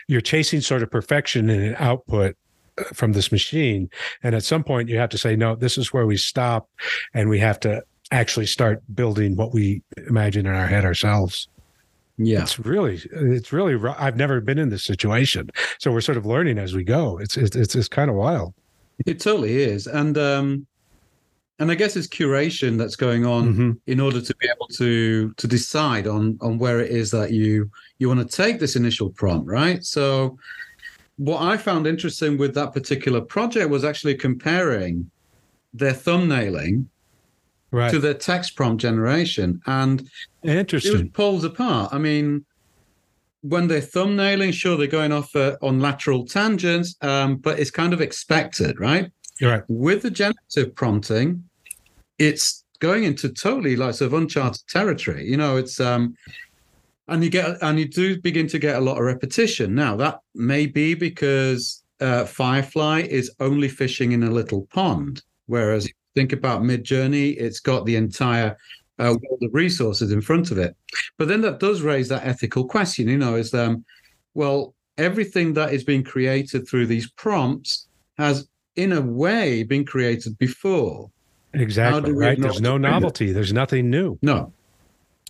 you're 0.08 0.20
chasing 0.20 0.60
sort 0.60 0.82
of 0.82 0.90
perfection 0.90 1.50
in 1.50 1.62
an 1.62 1.76
output 1.78 2.36
uh, 2.78 2.84
from 2.92 3.12
this 3.12 3.32
machine. 3.32 3.88
And 4.22 4.34
at 4.34 4.44
some 4.44 4.62
point 4.62 4.88
you 4.88 4.98
have 4.98 5.10
to 5.10 5.18
say 5.18 5.36
no 5.36 5.54
this 5.54 5.78
is 5.78 5.92
where 5.92 6.06
we 6.06 6.16
stop 6.16 6.68
and 7.14 7.28
we 7.28 7.38
have 7.38 7.60
to 7.60 7.82
actually 8.12 8.46
start 8.46 8.82
building 8.94 9.36
what 9.36 9.52
we 9.52 9.82
imagine 10.08 10.46
in 10.46 10.54
our 10.54 10.66
head 10.66 10.84
ourselves. 10.84 11.48
Yeah. 12.18 12.42
It's 12.42 12.58
really 12.58 13.00
it's 13.12 13.50
really 13.50 13.76
i've 13.98 14.16
never 14.16 14.40
been 14.40 14.58
in 14.58 14.68
this 14.68 14.84
situation. 14.84 15.50
So 15.78 15.90
we're 15.90 16.02
sort 16.02 16.18
of 16.18 16.26
learning 16.26 16.58
as 16.58 16.74
we 16.74 16.84
go. 16.84 17.18
It's 17.18 17.36
it's 17.36 17.56
it's, 17.56 17.74
it's 17.74 17.88
kind 17.88 18.10
of 18.10 18.16
wild. 18.16 18.54
It 19.06 19.20
totally 19.20 19.56
is. 19.56 19.86
And 19.86 20.18
um 20.18 20.66
and 21.60 21.70
I 21.70 21.74
guess 21.74 21.94
it's 21.94 22.08
curation 22.08 22.78
that's 22.78 22.96
going 22.96 23.26
on 23.26 23.52
mm-hmm. 23.52 23.70
in 23.86 24.00
order 24.00 24.20
to 24.20 24.34
be 24.36 24.48
able 24.48 24.66
to 24.78 25.32
to 25.34 25.46
decide 25.46 26.06
on 26.06 26.38
on 26.40 26.58
where 26.58 26.80
it 26.80 26.90
is 26.90 27.10
that 27.12 27.32
you 27.32 27.70
you 27.98 28.08
want 28.08 28.28
to 28.28 28.36
take 28.36 28.58
this 28.58 28.76
initial 28.76 29.10
prompt, 29.10 29.46
right? 29.46 29.84
So, 29.84 30.38
what 31.16 31.42
I 31.42 31.58
found 31.58 31.86
interesting 31.86 32.38
with 32.38 32.54
that 32.54 32.72
particular 32.72 33.20
project 33.20 33.68
was 33.68 33.84
actually 33.84 34.14
comparing 34.14 35.10
their 35.74 35.92
thumbnailing 35.92 36.86
right. 37.70 37.90
to 37.90 37.98
their 37.98 38.14
text 38.14 38.56
prompt 38.56 38.80
generation, 38.80 39.60
and 39.66 40.08
interesting. 40.42 40.92
It 40.92 41.02
was 41.02 41.10
poles 41.12 41.44
apart. 41.44 41.92
I 41.92 41.98
mean, 41.98 42.46
when 43.42 43.68
they're 43.68 43.82
thumbnailing, 43.82 44.54
sure 44.54 44.78
they're 44.78 44.86
going 44.86 45.12
off 45.12 45.36
uh, 45.36 45.58
on 45.60 45.78
lateral 45.78 46.24
tangents, 46.24 46.96
um, 47.02 47.36
but 47.36 47.58
it's 47.58 47.70
kind 47.70 47.92
of 47.92 48.00
expected, 48.00 48.80
right? 48.80 49.12
You're 49.40 49.50
Right. 49.52 49.62
With 49.68 50.02
the 50.02 50.10
generative 50.10 50.74
prompting, 50.74 51.49
it's 52.20 52.64
going 52.78 53.04
into 53.04 53.28
totally 53.30 53.74
like 53.74 53.94
sort 53.94 54.12
of 54.12 54.14
uncharted 54.14 54.62
territory. 54.68 55.26
You 55.28 55.36
know, 55.36 55.56
it's 55.56 55.80
um 55.80 56.14
and 57.08 57.24
you 57.24 57.30
get 57.30 57.56
and 57.62 57.78
you 57.78 57.88
do 57.88 58.20
begin 58.20 58.46
to 58.48 58.58
get 58.60 58.76
a 58.76 58.80
lot 58.80 58.98
of 58.98 59.04
repetition. 59.04 59.74
Now 59.74 59.96
that 59.96 60.20
may 60.34 60.66
be 60.66 60.94
because 60.94 61.82
uh, 62.00 62.24
Firefly 62.24 63.00
is 63.00 63.30
only 63.40 63.68
fishing 63.68 64.12
in 64.12 64.22
a 64.22 64.30
little 64.30 64.66
pond, 64.72 65.22
whereas 65.46 65.90
think 66.14 66.32
about 66.32 66.62
Midjourney, 66.62 67.36
it's 67.36 67.60
got 67.60 67.84
the 67.84 67.96
entire 67.96 68.56
uh, 68.98 69.16
world 69.22 69.42
of 69.42 69.52
resources 69.52 70.12
in 70.12 70.20
front 70.20 70.50
of 70.50 70.58
it. 70.58 70.74
But 71.18 71.28
then 71.28 71.40
that 71.42 71.58
does 71.58 71.82
raise 71.82 72.08
that 72.08 72.26
ethical 72.26 72.64
question. 72.64 73.08
You 73.08 73.18
know, 73.18 73.34
is 73.34 73.52
um, 73.54 73.84
well, 74.34 74.74
everything 74.98 75.52
that 75.54 75.72
is 75.72 75.84
being 75.84 76.04
created 76.04 76.68
through 76.68 76.86
these 76.86 77.10
prompts 77.10 77.88
has, 78.18 78.48
in 78.76 78.92
a 78.92 79.00
way, 79.00 79.62
been 79.62 79.84
created 79.84 80.38
before. 80.38 81.10
Exactly. 81.54 82.12
Right. 82.12 82.40
There's 82.40 82.60
no 82.60 82.78
novelty. 82.78 83.32
There's 83.32 83.52
nothing 83.52 83.90
new. 83.90 84.18
No. 84.22 84.52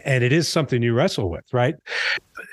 And 0.04 0.24
it 0.24 0.32
is 0.32 0.48
something 0.48 0.82
you 0.82 0.94
wrestle 0.94 1.28
with, 1.28 1.44
right? 1.52 1.74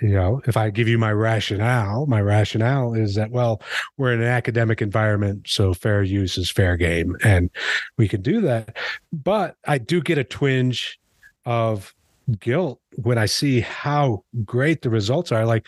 You 0.02 0.10
know, 0.10 0.42
if 0.48 0.58
I 0.58 0.70
give 0.70 0.90
you 0.90 0.98
my 0.98 1.14
rationale, 1.14 2.06
my 2.06 2.20
rationale 2.20 2.94
is 2.94 3.16
that, 3.16 3.32
well, 3.32 3.62
we're 3.96 4.12
in 4.12 4.20
an 4.20 4.28
academic 4.28 4.82
environment, 4.82 5.48
so 5.48 5.74
fair 5.74 6.04
use 6.04 6.38
is 6.38 6.52
fair 6.52 6.76
game. 6.76 7.16
And 7.24 7.50
we 7.96 8.10
can 8.10 8.22
do 8.22 8.42
that. 8.42 8.76
But 9.14 9.56
I 9.66 9.78
do 9.78 10.02
get 10.02 10.18
a 10.18 10.26
twinge 10.26 11.00
of 11.46 11.94
guilt 12.42 12.82
when 13.02 13.18
I 13.18 13.28
see 13.28 13.62
how 13.62 14.26
great 14.44 14.82
the 14.82 14.90
results 14.90 15.32
are. 15.32 15.46
Like, 15.46 15.66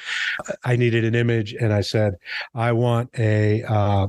I 0.65 0.75
needed 0.75 1.05
an 1.05 1.15
image, 1.15 1.53
and 1.53 1.71
I 1.71 1.79
said, 1.79 2.15
I 2.53 2.73
want 2.73 3.09
a 3.17 3.63
uh, 3.63 4.07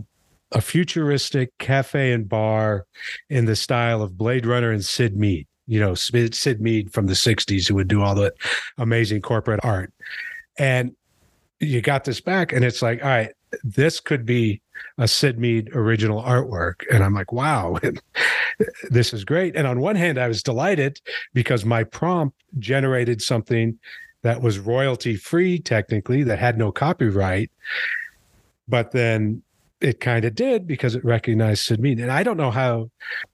a 0.52 0.60
futuristic 0.60 1.56
cafe 1.58 2.12
and 2.12 2.28
bar 2.28 2.86
in 3.28 3.44
the 3.44 3.56
style 3.56 4.02
of 4.02 4.18
Blade 4.18 4.46
Runner 4.46 4.70
and 4.70 4.84
Syd 4.84 5.16
Mead. 5.16 5.46
You 5.66 5.80
know, 5.80 5.94
Syd 5.94 6.60
Mead 6.60 6.92
from 6.92 7.06
the 7.06 7.12
60s 7.12 7.68
who 7.68 7.76
would 7.76 7.88
do 7.88 8.02
all 8.02 8.14
the 8.14 8.32
amazing 8.78 9.22
corporate 9.22 9.60
art. 9.62 9.92
And 10.58 10.96
you 11.60 11.80
got 11.80 12.04
this 12.04 12.20
back, 12.20 12.52
and 12.52 12.64
it's 12.64 12.82
like, 12.82 13.02
all 13.02 13.08
right, 13.08 13.30
this 13.62 14.00
could 14.00 14.24
be 14.24 14.62
a 14.98 15.06
Syd 15.06 15.38
Mead 15.38 15.70
original 15.74 16.22
artwork. 16.22 16.82
And 16.90 17.04
I'm 17.04 17.14
like, 17.14 17.32
wow, 17.32 17.78
this 18.90 19.12
is 19.12 19.24
great. 19.24 19.54
And 19.54 19.66
on 19.66 19.80
one 19.80 19.96
hand, 19.96 20.18
I 20.18 20.28
was 20.28 20.42
delighted 20.42 21.00
because 21.34 21.64
my 21.64 21.84
prompt 21.84 22.36
generated 22.58 23.22
something 23.22 23.78
that 24.22 24.42
was 24.42 24.58
royalty 24.58 25.16
free, 25.16 25.58
technically, 25.58 26.22
that 26.24 26.38
had 26.38 26.58
no 26.58 26.72
copyright. 26.72 27.50
But 28.68 28.92
then 28.92 29.42
it 29.80 30.00
kind 30.00 30.24
of 30.24 30.34
did 30.34 30.66
because 30.66 30.94
it 30.94 31.04
recognized 31.04 31.64
Syd 31.64 31.80
Mead. 31.80 32.00
And 32.00 32.10
I 32.10 32.22
don't 32.22 32.36
know 32.36 32.50
how 32.50 32.90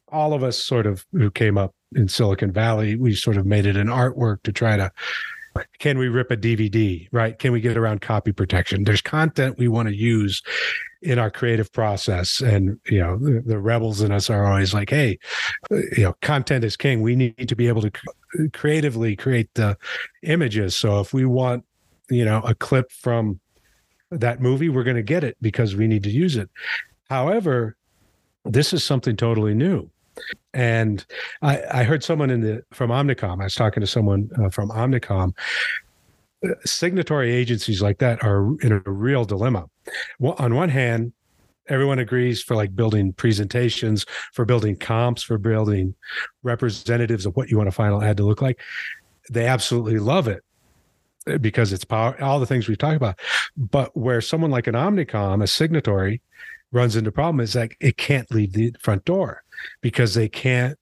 all 0.09 0.33
of 0.33 0.43
us 0.43 0.63
sort 0.63 0.87
of 0.87 1.05
who 1.13 1.31
came 1.31 1.59
up 1.59 1.75
in 1.95 2.09
Silicon 2.09 2.53
Valley, 2.53 2.97
we 2.97 3.15
sort 3.15 3.37
of 3.37 3.47
made 3.47 3.67
it 3.67 3.77
an 3.77 3.89
artwork 3.89 4.43
to 4.45 4.53
try 4.53 4.77
to 4.77 4.91
can 5.79 5.99
we 5.99 6.09
rip 6.09 6.31
a 6.31 6.37
DVD, 6.37 7.09
right? 7.13 7.39
Can 7.39 7.53
we 7.53 7.63
get 7.63 7.79
around 7.79 8.03
copy 8.03 8.31
protection? 8.31 8.85
There's 8.85 9.01
content 9.01 9.57
we 9.59 9.69
want 9.69 9.89
to 9.89 9.95
use 9.95 10.43
in 11.03 11.19
our 11.19 11.31
creative 11.31 11.73
process. 11.73 12.41
And, 12.41 12.79
you 12.87 12.99
know, 12.99 13.17
the, 13.17 13.41
the, 13.41 13.59
rebels 13.59 14.01
in 14.01 14.13
us 14.13 14.29
are 14.29 14.45
always 14.45 14.75
like, 14.75 14.91
hey, 14.91 15.19
you 15.71 16.05
know, 16.05 16.15
content 16.21 16.65
is 16.65 16.77
king. 16.77 17.01
We 17.01 17.17
need 17.17 17.49
to 17.49 17.57
be 17.57 17.69
able 17.69 17.83
to 17.83 17.93
creatively 18.53 19.17
create 19.17 19.49
the 19.55 19.77
images. 20.23 20.77
So 20.77 21.01
if 21.01 21.15
we 21.15 21.25
want, 21.25 21.65
you 22.11 22.25
know, 22.25 22.41
a 22.41 22.55
clip 22.55 22.91
from 22.91 23.41
that 24.11 24.41
movie, 24.41 24.69
we're 24.69 24.85
going 24.85 24.97
to 24.97 25.03
get 25.03 25.25
it 25.25 25.37
because 25.41 25.75
we 25.75 25.87
need 25.87 26.03
to 26.05 26.11
use 26.11 26.37
it. 26.37 26.49
However, 27.09 27.77
this 28.45 28.73
is 28.73 28.85
something 28.85 29.17
totally 29.17 29.55
new. 29.55 29.91
And 30.55 31.05
I, 31.43 31.63
I 31.71 31.85
heard 31.85 32.03
someone 32.03 32.31
in 32.31 32.41
the 32.41 32.63
from 32.73 32.91
Omnicom. 32.91 33.41
I 33.41 33.45
was 33.45 33.55
talking 33.55 33.83
to 33.83 33.87
someone 33.87 34.31
uh, 34.39 34.49
from 34.49 34.71
Omnicom. 34.71 35.37
Uh, 36.45 36.51
signatory 36.65 37.33
agencies 37.33 37.83
like 37.83 37.99
that 37.99 38.23
are 38.25 38.59
in 38.63 38.73
a 38.73 38.91
real 38.91 39.25
dilemma. 39.25 39.67
Well, 40.19 40.35
on 40.39 40.55
one 40.55 40.71
hand, 40.71 41.13
everyone 41.69 41.99
agrees 41.99 42.43
for 42.43 42.57
like 42.57 42.75
building 42.75 43.13
presentations, 43.13 44.07
for 44.33 44.45
building 44.45 44.77
comps, 44.77 45.23
for 45.23 45.37
building 45.37 45.95
representatives 46.43 47.27
of 47.27 47.37
what 47.37 47.51
you 47.51 47.59
want 47.59 47.69
a 47.69 47.73
final 47.73 48.03
ad 48.03 48.17
to 48.19 48.25
look 48.25 48.41
like. 48.41 48.61
They 49.31 49.47
absolutely 49.47 49.99
love 49.99 50.29
it 50.29 50.43
because 51.41 51.73
it's 51.73 51.85
power, 51.85 52.21
all 52.23 52.41
the 52.41 52.47
things 52.47 52.69
we've 52.69 52.79
talked 52.79 52.97
about. 52.97 53.19
But 53.57 53.97
where 53.97 54.21
someone 54.21 54.51
like 54.51 54.67
an 54.67 54.75
Omnicom, 54.75 55.43
a 55.43 55.47
signatory, 55.47 56.23
runs 56.73 56.97
into 56.97 57.13
problem 57.13 57.41
is 57.41 57.55
like 57.55 57.77
it 57.81 57.97
can't 57.97 58.31
leave 58.31 58.53
the 58.53 58.75
front 58.81 59.05
door 59.05 59.43
because 59.81 60.15
they 60.15 60.29
can't 60.29 60.79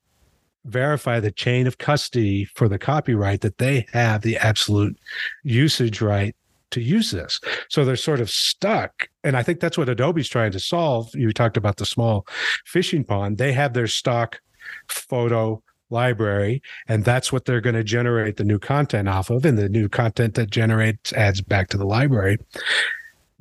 verify 0.65 1.21
the 1.21 1.31
chain 1.31 1.67
of 1.67 1.79
custody 1.79 2.45
for 2.45 2.69
the 2.69 2.79
copyright 2.79 3.43
that 3.43 3.59
they 3.59 3.87
have 3.93 4.23
the 4.23 4.37
absolute 4.39 4.99
usage 5.43 6.01
right 6.01 6.35
to 6.71 6.81
use 6.81 7.11
this. 7.11 7.41
So 7.69 7.85
they're 7.85 7.97
sort 7.97 8.21
of 8.21 8.31
stuck. 8.31 9.09
And 9.23 9.37
I 9.37 9.43
think 9.43 9.61
that's 9.61 9.79
what 9.79 9.89
Adobe's 9.89 10.29
trying 10.29 10.53
to 10.53 10.61
solve. 10.61 11.15
You 11.15 11.33
talked 11.33 11.57
about 11.57 11.77
the 11.77 11.87
small 11.87 12.27
fishing 12.65 13.05
pond. 13.05 13.39
They 13.39 13.53
have 13.53 13.75
their 13.75 13.87
stock 13.87 14.41
photo 14.89 15.63
library, 15.95 16.61
and 16.89 17.05
that's 17.05 17.33
what 17.33 17.47
they're 17.47 17.63
going 17.63 17.77
to 17.77 17.85
generate 17.85 18.37
the 18.37 18.45
new 18.45 18.59
content 18.59 19.09
off 19.09 19.31
of. 19.31 19.45
And 19.47 19.57
the 19.57 19.69
new 19.69 19.89
content 19.89 20.35
that 20.35 20.51
generates 20.51 21.13
adds 21.15 21.41
back 21.41 21.69
to 21.69 21.79
the 21.79 21.87
library. 21.87 22.37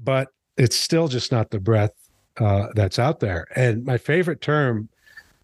But 0.02 0.30
it's 0.56 0.78
still 0.78 1.08
just 1.08 1.32
not 1.32 1.50
the 1.50 1.60
breadth 1.60 1.96
uh, 2.38 2.68
that's 2.76 3.00
out 3.00 3.20
there. 3.20 3.48
And 3.56 3.84
my 3.84 3.98
favorite 3.98 4.42
term, 4.42 4.88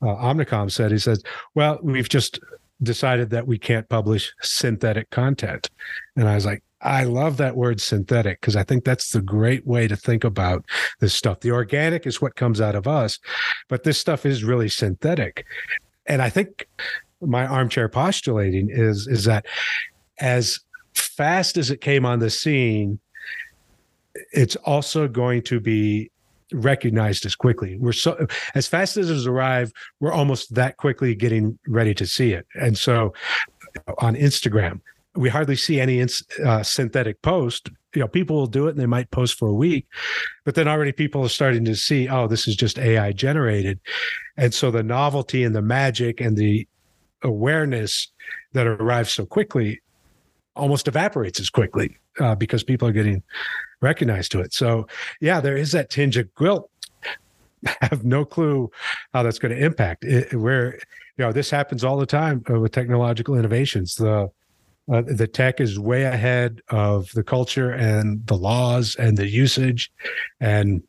uh, 0.01 0.15
Omnicom 0.15 0.71
said, 0.71 0.91
he 0.91 0.97
says, 0.97 1.23
well, 1.55 1.79
we've 1.83 2.09
just 2.09 2.39
decided 2.81 3.29
that 3.31 3.47
we 3.47 3.57
can't 3.57 3.89
publish 3.89 4.33
synthetic 4.41 5.09
content. 5.09 5.69
And 6.15 6.29
I 6.29 6.35
was 6.35 6.45
like, 6.45 6.63
I 6.81 7.03
love 7.03 7.37
that 7.37 7.57
word 7.57 7.81
synthetic 7.81 8.39
because 8.39 8.55
I 8.55 8.63
think 8.63 8.85
that's 8.85 9.11
the 9.11 9.21
great 9.21 9.67
way 9.67 9.87
to 9.87 9.97
think 9.97 10.23
about 10.23 10.65
this 10.99 11.13
stuff. 11.13 11.41
The 11.41 11.51
organic 11.51 12.07
is 12.07 12.21
what 12.21 12.35
comes 12.35 12.61
out 12.61 12.75
of 12.75 12.87
us, 12.87 13.19
but 13.67 13.83
this 13.83 13.97
stuff 13.97 14.25
is 14.25 14.45
really 14.45 14.69
synthetic. 14.69 15.45
And 16.09 16.21
I 16.21 16.29
think 16.29 16.67
my 17.21 17.45
armchair 17.45 17.87
postulating 17.87 18.69
is 18.69 19.07
is 19.07 19.23
that 19.25 19.45
as 20.19 20.59
fast 20.93 21.55
as 21.55 21.69
it 21.69 21.79
came 21.79 22.05
on 22.05 22.19
the 22.19 22.29
scene, 22.29 22.99
it's 24.33 24.55
also 24.57 25.07
going 25.07 25.43
to 25.43 25.59
be 25.59 26.11
recognized 26.51 27.25
as 27.25 27.35
quickly. 27.35 27.77
We're 27.77 27.93
so 27.93 28.27
as 28.55 28.67
fast 28.67 28.97
as 28.97 29.09
it's 29.09 29.27
arrived, 29.27 29.73
we're 29.99 30.11
almost 30.11 30.55
that 30.55 30.77
quickly 30.77 31.15
getting 31.15 31.59
ready 31.67 31.93
to 31.93 32.07
see 32.07 32.33
it. 32.33 32.47
And 32.55 32.77
so 32.77 33.13
on 33.99 34.15
Instagram, 34.15 34.81
we 35.15 35.29
hardly 35.29 35.55
see 35.55 35.79
any 35.79 36.05
uh, 36.43 36.63
synthetic 36.63 37.21
post. 37.21 37.69
You 37.95 38.01
know, 38.01 38.07
people 38.07 38.35
will 38.35 38.47
do 38.47 38.67
it 38.67 38.71
and 38.71 38.79
they 38.79 38.85
might 38.85 39.09
post 39.11 39.37
for 39.37 39.47
a 39.47 39.53
week, 39.53 39.87
but 40.45 40.55
then 40.55 40.67
already 40.67 40.91
people 40.91 41.23
are 41.23 41.29
starting 41.29 41.65
to 41.65 41.75
see, 41.75 42.07
oh, 42.07 42.27
this 42.27 42.47
is 42.47 42.55
just 42.55 42.77
AI 42.77 43.11
generated. 43.11 43.79
And 44.37 44.53
so 44.53 44.69
the 44.69 44.83
novelty 44.83 45.43
and 45.43 45.55
the 45.55 45.61
magic 45.61 46.21
and 46.21 46.37
the 46.37 46.67
awareness 47.23 48.11
that 48.53 48.67
arrives 48.67 49.11
so 49.11 49.25
quickly 49.25 49.81
almost 50.55 50.87
evaporates 50.87 51.39
as 51.39 51.49
quickly 51.49 51.97
uh, 52.19 52.35
because 52.35 52.63
people 52.63 52.87
are 52.87 52.91
getting 52.91 53.23
recognized 53.81 54.31
to 54.33 54.41
it. 54.41 54.53
So, 54.53 54.87
yeah, 55.21 55.39
there 55.39 55.57
is 55.57 55.71
that 55.71 55.89
tinge 55.89 56.17
of 56.17 56.33
guilt. 56.35 56.69
I 57.65 57.75
have 57.81 58.03
no 58.03 58.25
clue 58.25 58.69
how 59.13 59.23
that's 59.23 59.39
going 59.39 59.55
to 59.55 59.63
impact 59.63 60.03
it, 60.03 60.33
where 60.33 60.75
you 61.17 61.25
know 61.25 61.31
this 61.31 61.49
happens 61.49 61.83
all 61.83 61.97
the 61.97 62.05
time 62.05 62.43
uh, 62.49 62.59
with 62.59 62.71
technological 62.71 63.35
innovations. 63.35 63.95
The 63.95 64.29
uh, 64.91 65.03
the 65.05 65.27
tech 65.27 65.59
is 65.59 65.79
way 65.79 66.03
ahead 66.03 66.61
of 66.69 67.11
the 67.11 67.23
culture 67.23 67.71
and 67.71 68.25
the 68.27 68.35
laws 68.35 68.95
and 68.95 69.17
the 69.17 69.27
usage. 69.27 69.91
And 70.39 70.83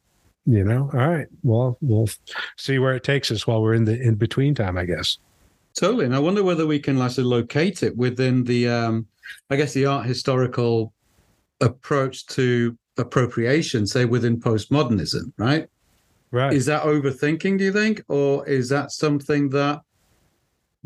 you 0.46 0.64
know 0.64 0.90
all 0.92 1.08
right 1.08 1.26
well 1.42 1.76
we'll 1.80 2.08
see 2.56 2.78
where 2.78 2.94
it 2.94 3.04
takes 3.04 3.30
us 3.30 3.46
while 3.46 3.62
we're 3.62 3.74
in 3.74 3.84
the 3.84 4.00
in 4.00 4.14
between 4.14 4.54
time 4.54 4.76
i 4.78 4.84
guess. 4.84 5.18
Totally. 5.78 6.06
And 6.06 6.14
i 6.14 6.18
wonder 6.18 6.42
whether 6.42 6.66
we 6.66 6.78
can 6.78 6.98
like 6.98 7.16
locate 7.18 7.82
it 7.82 7.96
within 7.96 8.44
the 8.44 8.68
um 8.68 9.06
i 9.50 9.56
guess 9.56 9.72
the 9.72 9.86
art 9.86 10.06
historical 10.06 10.92
approach 11.60 12.26
to 12.26 12.76
appropriation 12.96 13.86
say 13.86 14.04
within 14.04 14.40
postmodernism 14.40 15.32
right? 15.36 15.68
Right. 16.32 16.52
Is 16.52 16.66
that 16.66 16.84
overthinking 16.84 17.58
do 17.58 17.64
you 17.64 17.72
think? 17.72 18.04
Or 18.06 18.46
is 18.46 18.68
that 18.68 18.92
something 18.92 19.48
that 19.50 19.80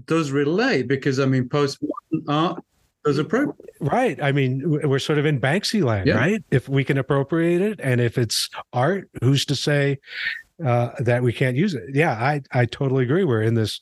does 0.06 0.32
relate 0.32 0.88
because 0.88 1.20
i 1.20 1.26
mean 1.26 1.48
postmodern 1.48 2.24
art 2.28 2.64
appropriate. 3.18 3.70
Right. 3.80 4.20
I 4.22 4.32
mean, 4.32 4.62
we're 4.64 4.98
sort 4.98 5.18
of 5.18 5.26
in 5.26 5.40
Banksy 5.40 5.82
land, 5.82 6.06
yeah. 6.06 6.16
right? 6.16 6.44
If 6.50 6.68
we 6.68 6.84
can 6.84 6.98
appropriate 6.98 7.60
it 7.60 7.80
and 7.82 8.00
if 8.00 8.18
it's 8.18 8.48
art, 8.72 9.08
who's 9.22 9.44
to 9.46 9.56
say 9.56 9.98
uh, 10.64 10.90
that 11.00 11.22
we 11.22 11.32
can't 11.32 11.56
use 11.56 11.74
it? 11.74 11.84
Yeah, 11.92 12.12
I, 12.12 12.42
I 12.52 12.66
totally 12.66 13.04
agree. 13.04 13.24
We're 13.24 13.42
in 13.42 13.54
this, 13.54 13.80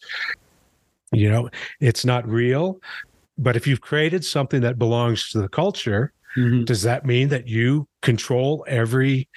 you 1.12 1.30
know, 1.30 1.50
it's 1.80 2.04
not 2.04 2.28
real. 2.28 2.80
But 3.38 3.56
if 3.56 3.66
you've 3.66 3.80
created 3.80 4.24
something 4.24 4.61
that 4.62 4.78
belongs 4.78 5.30
to 5.30 5.40
the 5.40 5.48
culture, 5.48 6.12
mm-hmm. 6.37 6.64
does 6.64 6.82
that 6.82 7.06
mean 7.06 7.28
that 7.28 7.48
you 7.48 7.88
control 8.00 8.64
every 8.68 9.28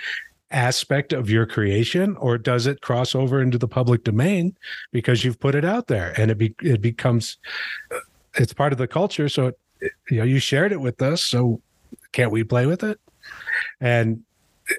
aspect 0.51 1.11
of 1.11 1.29
your 1.29 1.45
creation 1.45 2.15
or 2.17 2.37
does 2.37 2.67
it 2.67 2.81
cross 2.81 3.15
over 3.15 3.41
into 3.41 3.57
the 3.57 3.67
public 3.67 4.03
domain 4.03 4.55
because 4.91 5.23
you've 5.23 5.39
put 5.39 5.55
it 5.55 5.65
out 5.65 5.87
there 5.87 6.13
and 6.17 6.29
it 6.29 6.37
be, 6.37 6.53
it 6.61 6.81
becomes 6.81 7.37
it's 8.35 8.53
part 8.53 8.71
of 8.71 8.77
the 8.77 8.87
culture 8.87 9.27
so 9.27 9.47
it 9.47 9.59
you 10.09 10.17
know, 10.17 10.23
you 10.23 10.39
shared 10.39 10.71
it 10.71 10.79
with 10.81 11.01
us, 11.01 11.23
so 11.23 11.61
can't 12.11 12.31
we 12.31 12.43
play 12.43 12.65
with 12.65 12.83
it? 12.83 12.99
And 13.79 14.23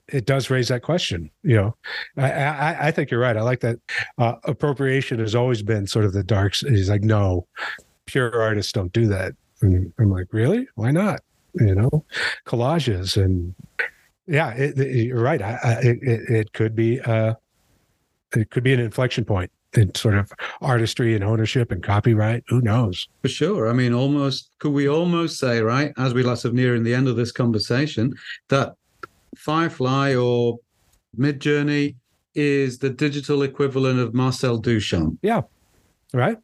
it 0.09 0.27
does 0.27 0.51
raise 0.51 0.69
that 0.69 0.83
question. 0.83 1.31
You 1.43 1.57
know, 1.57 1.77
I, 2.17 2.33
I, 2.33 2.87
I 2.89 2.91
think 2.91 3.11
you're 3.11 3.21
right. 3.21 3.37
I 3.37 3.43
like 3.43 3.61
that 3.61 3.79
uh, 4.19 4.35
appropriation 4.45 5.19
has 5.21 5.35
always 5.35 5.63
been 5.63 5.87
sort 5.87 6.05
of 6.05 6.13
the 6.13 6.25
dark. 6.25 6.55
He's 6.57 6.91
like, 6.91 7.03
no, 7.03 7.47
pure 8.07 8.41
artists 8.41 8.73
don't 8.73 8.93
do 8.93 9.07
that. 9.09 9.35
And 9.63 9.93
I'm 9.99 10.11
like, 10.11 10.33
really? 10.33 10.67
Why 10.75 10.91
not? 10.91 11.21
You 11.55 11.75
know, 11.75 12.05
collages 12.47 13.23
and 13.23 13.55
yeah, 14.27 14.53
it, 14.55 14.79
it, 14.79 15.07
you're 15.07 15.23
right. 15.23 15.41
I, 15.41 15.59
I, 15.63 15.73
it, 15.81 15.99
it 16.03 16.53
could 16.53 16.75
be 16.75 17.01
uh, 17.01 17.35
it 18.35 18.51
could 18.51 18.63
be 18.63 18.75
an 18.75 18.81
inflection 18.81 19.25
point 19.25 19.51
in 19.77 19.95
sort 19.95 20.15
of 20.15 20.33
artistry 20.61 21.15
and 21.15 21.25
ownership 21.25 21.71
and 21.71 21.83
copyright. 21.83 22.45
Who 22.49 22.61
knows? 22.61 23.09
For 23.23 23.29
sure. 23.29 23.69
I 23.69 23.73
mean, 23.73 23.93
almost 23.93 24.51
could 24.59 24.73
we 24.73 24.89
almost 24.89 25.39
say, 25.39 25.61
right, 25.61 25.93
as 25.99 26.15
we 26.15 26.23
lots 26.23 26.45
of 26.45 26.55
nearing 26.55 26.83
the 26.83 26.95
end 26.95 27.09
of 27.09 27.17
this 27.17 27.33
conversation, 27.33 28.15
that 28.49 28.75
Firefly 29.37 30.15
or 30.15 30.59
Midjourney 31.19 31.97
is 32.35 32.79
the 32.79 32.91
digital 32.91 33.43
equivalent 33.43 33.99
of 33.99 34.15
Marcel 34.15 34.61
Duchamp. 34.61 35.19
Yeah. 35.23 35.43
Right. 36.13 36.39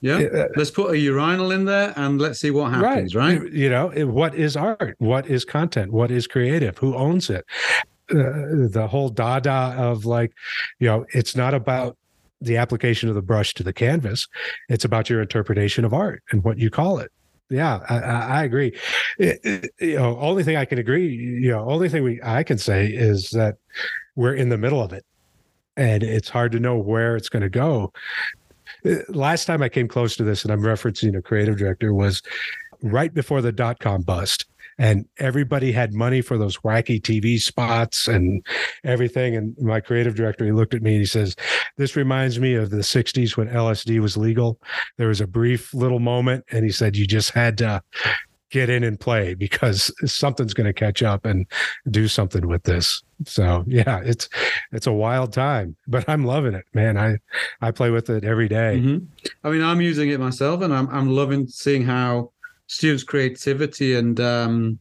Yeah. 0.00 0.18
Uh, 0.18 0.48
let's 0.56 0.70
put 0.70 0.92
a 0.92 0.98
urinal 0.98 1.50
in 1.50 1.64
there 1.64 1.92
and 1.96 2.20
let's 2.20 2.40
see 2.40 2.50
what 2.50 2.72
happens, 2.72 3.14
right? 3.14 3.40
right? 3.40 3.52
You 3.52 3.68
know, 3.68 3.88
what 4.06 4.34
is 4.34 4.56
art? 4.56 4.96
What 4.98 5.26
is 5.26 5.44
content? 5.44 5.92
What 5.92 6.10
is 6.10 6.26
creative? 6.26 6.78
Who 6.78 6.94
owns 6.94 7.28
it? 7.30 7.44
Uh, 8.10 8.66
the 8.70 8.88
whole 8.90 9.08
dada 9.08 9.74
of 9.76 10.04
like, 10.04 10.32
you 10.78 10.88
know, 10.88 11.04
it's 11.12 11.36
not 11.36 11.54
about 11.54 11.96
the 12.40 12.56
application 12.56 13.08
of 13.08 13.14
the 13.14 13.22
brush 13.22 13.54
to 13.54 13.62
the 13.62 13.72
canvas. 13.72 14.26
It's 14.68 14.84
about 14.84 15.10
your 15.10 15.20
interpretation 15.20 15.84
of 15.84 15.92
art 15.92 16.22
and 16.30 16.42
what 16.42 16.58
you 16.58 16.70
call 16.70 16.98
it. 16.98 17.10
Yeah, 17.50 17.80
I, 17.88 17.98
I 17.98 18.44
agree. 18.44 18.78
It, 19.18 19.40
it, 19.42 19.70
you 19.80 19.96
know, 19.96 20.16
only 20.20 20.44
thing 20.44 20.56
I 20.56 20.64
can 20.64 20.78
agree, 20.78 21.08
you 21.08 21.50
know, 21.50 21.68
only 21.68 21.88
thing 21.88 22.04
we 22.04 22.20
I 22.22 22.44
can 22.44 22.58
say 22.58 22.86
is 22.86 23.30
that 23.30 23.56
we're 24.14 24.34
in 24.34 24.50
the 24.50 24.56
middle 24.56 24.80
of 24.80 24.92
it, 24.92 25.04
and 25.76 26.02
it's 26.02 26.28
hard 26.28 26.52
to 26.52 26.60
know 26.60 26.76
where 26.78 27.16
it's 27.16 27.28
going 27.28 27.42
to 27.42 27.48
go. 27.50 27.92
Uh, 28.86 28.96
last 29.08 29.46
time 29.46 29.62
I 29.62 29.68
came 29.68 29.88
close 29.88 30.16
to 30.16 30.22
this, 30.22 30.44
and 30.44 30.52
I'm 30.52 30.62
referencing 30.62 31.18
a 31.18 31.22
creative 31.22 31.56
director, 31.56 31.92
was 31.92 32.22
right 32.82 33.12
before 33.12 33.42
the 33.42 33.52
dot 33.52 33.80
com 33.80 34.02
bust 34.02 34.46
and 34.78 35.06
everybody 35.18 35.72
had 35.72 35.92
money 35.92 36.20
for 36.20 36.38
those 36.38 36.58
wacky 36.58 37.00
TV 37.00 37.40
spots 37.40 38.08
and 38.08 38.44
everything. 38.84 39.36
And 39.36 39.56
my 39.58 39.80
creative 39.80 40.14
director, 40.14 40.44
he 40.44 40.52
looked 40.52 40.74
at 40.74 40.82
me 40.82 40.92
and 40.92 41.00
he 41.00 41.06
says, 41.06 41.36
This 41.76 41.96
reminds 41.96 42.38
me 42.38 42.54
of 42.54 42.70
the 42.70 42.78
60s 42.78 43.36
when 43.36 43.48
LSD 43.48 44.00
was 44.00 44.16
legal. 44.16 44.58
There 44.96 45.08
was 45.08 45.20
a 45.20 45.26
brief 45.26 45.72
little 45.74 46.00
moment, 46.00 46.44
and 46.50 46.64
he 46.64 46.70
said, 46.70 46.96
You 46.96 47.06
just 47.06 47.30
had 47.30 47.58
to 47.58 47.82
get 48.50 48.68
in 48.68 48.82
and 48.82 48.98
play 48.98 49.34
because 49.34 49.92
something's 50.04 50.54
going 50.54 50.66
to 50.66 50.72
catch 50.72 51.02
up 51.02 51.24
and 51.24 51.46
do 51.90 52.08
something 52.08 52.46
with 52.48 52.64
this. 52.64 53.02
So 53.24 53.64
yeah, 53.66 54.00
it's 54.04 54.28
it's 54.72 54.86
a 54.86 54.92
wild 54.92 55.32
time, 55.32 55.76
but 55.86 56.08
I'm 56.08 56.24
loving 56.24 56.54
it, 56.54 56.64
man. 56.74 56.98
I 56.98 57.18
I 57.60 57.70
play 57.70 57.90
with 57.90 58.10
it 58.10 58.24
every 58.24 58.48
day. 58.48 58.80
Mm-hmm. 58.82 59.04
I 59.44 59.50
mean, 59.50 59.62
I'm 59.62 59.80
using 59.80 60.10
it 60.10 60.20
myself, 60.20 60.62
and 60.62 60.74
I'm 60.74 60.88
I'm 60.88 61.10
loving 61.10 61.46
seeing 61.46 61.84
how 61.84 62.32
students' 62.70 63.02
creativity 63.02 63.96
and 63.96 64.20
um, 64.20 64.78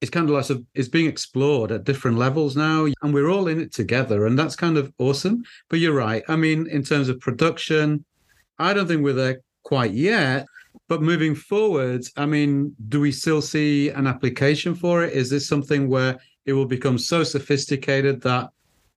it's 0.00 0.10
kind 0.10 0.28
of 0.28 0.34
like 0.34 0.64
it's 0.74 0.88
being 0.88 1.06
explored 1.06 1.70
at 1.70 1.84
different 1.84 2.16
levels 2.16 2.56
now, 2.56 2.86
and 3.02 3.14
we're 3.14 3.30
all 3.30 3.48
in 3.48 3.60
it 3.60 3.72
together, 3.72 4.26
and 4.26 4.38
that's 4.38 4.56
kind 4.56 4.78
of 4.78 4.92
awesome. 4.98 5.44
But 5.68 5.78
you're 5.78 5.94
right. 5.94 6.22
I 6.26 6.36
mean, 6.36 6.66
in 6.68 6.82
terms 6.82 7.08
of 7.08 7.20
production, 7.20 8.04
I 8.58 8.72
don't 8.72 8.88
think 8.88 9.02
we're 9.02 9.12
there 9.12 9.42
quite 9.62 9.92
yet. 9.92 10.46
But 10.88 11.02
moving 11.02 11.34
forward, 11.34 12.04
I 12.16 12.26
mean, 12.26 12.74
do 12.88 13.00
we 13.00 13.12
still 13.12 13.42
see 13.42 13.90
an 13.90 14.06
application 14.06 14.74
for 14.74 15.04
it? 15.04 15.12
Is 15.12 15.28
this 15.28 15.46
something 15.46 15.88
where 15.88 16.18
it 16.46 16.54
will 16.54 16.66
become 16.66 16.98
so 16.98 17.22
sophisticated 17.22 18.22
that 18.22 18.50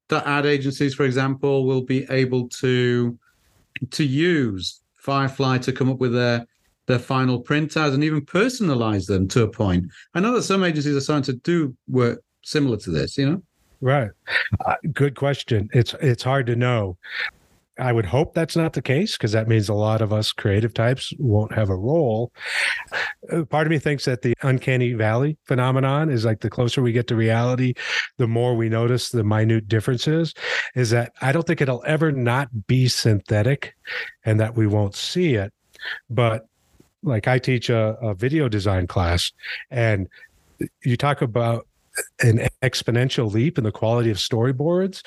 that 0.07 0.25
ad 0.25 0.45
agencies, 0.45 0.95
for 0.95 1.03
example, 1.03 1.65
will 1.65 1.83
be 1.83 2.07
able 2.09 2.47
to 2.63 3.17
to 3.91 4.03
use 4.03 4.79
Firefly 4.95 5.57
to 5.57 5.73
come 5.73 5.89
up 5.89 5.99
with 5.99 6.13
their 6.13 6.47
their 6.87 6.99
final 6.99 7.39
print 7.39 7.75
ads 7.77 7.93
and 7.93 8.03
even 8.03 8.21
personalize 8.21 9.07
them 9.07 9.27
to 9.29 9.43
a 9.43 9.49
point. 9.49 9.85
I 10.13 10.19
know 10.19 10.33
that 10.33 10.43
some 10.43 10.63
agencies 10.63 10.95
are 10.95 11.01
starting 11.01 11.23
to 11.23 11.39
do 11.39 11.75
work 11.87 12.21
similar 12.43 12.77
to 12.77 12.91
this. 12.91 13.17
You 13.17 13.29
know, 13.29 13.43
right? 13.81 14.09
Uh, 14.65 14.75
good 14.91 15.15
question. 15.15 15.69
It's 15.73 15.93
it's 16.01 16.23
hard 16.23 16.47
to 16.47 16.55
know. 16.55 16.97
I 17.79 17.91
would 17.91 18.05
hope 18.05 18.35
that's 18.35 18.55
not 18.55 18.73
the 18.73 18.83
case 18.83 19.17
because 19.17 19.31
that 19.31 19.47
means 19.47 19.67
a 19.67 19.73
lot 19.73 20.01
of 20.01 20.13
us 20.13 20.31
creative 20.31 20.75
types 20.75 21.11
won't 21.17 21.53
have 21.53 21.69
a 21.69 21.75
role. 21.75 22.31
Uh, 23.31 23.45
part 23.45 23.65
of 23.65 23.71
me 23.71 23.79
thinks 23.79 24.05
that 24.05 24.21
the 24.21 24.35
uncanny 24.43 24.93
valley 24.93 25.37
phenomenon 25.45 26.11
is 26.11 26.23
like 26.23 26.41
the 26.41 26.51
closer 26.51 26.83
we 26.83 26.91
get 26.91 27.07
to 27.07 27.15
reality, 27.15 27.73
the 28.19 28.27
more 28.27 28.55
we 28.55 28.69
notice 28.69 29.09
the 29.09 29.23
minute 29.23 29.67
differences. 29.67 30.35
Is 30.75 30.91
that 30.91 31.13
I 31.21 31.31
don't 31.31 31.47
think 31.47 31.61
it'll 31.61 31.83
ever 31.87 32.11
not 32.11 32.67
be 32.67 32.87
synthetic 32.87 33.73
and 34.23 34.39
that 34.39 34.55
we 34.55 34.67
won't 34.67 34.95
see 34.95 35.33
it. 35.33 35.51
But 36.11 36.45
like 37.03 37.27
I 37.27 37.37
teach 37.39 37.69
a, 37.69 37.97
a 38.01 38.13
video 38.13 38.49
design 38.49 38.87
class 38.87 39.31
and 39.69 40.07
you 40.83 40.97
talk 40.97 41.21
about 41.21 41.67
an 42.21 42.47
exponential 42.63 43.31
leap 43.31 43.57
in 43.57 43.63
the 43.63 43.71
quality 43.71 44.09
of 44.09 44.17
storyboards 44.17 45.03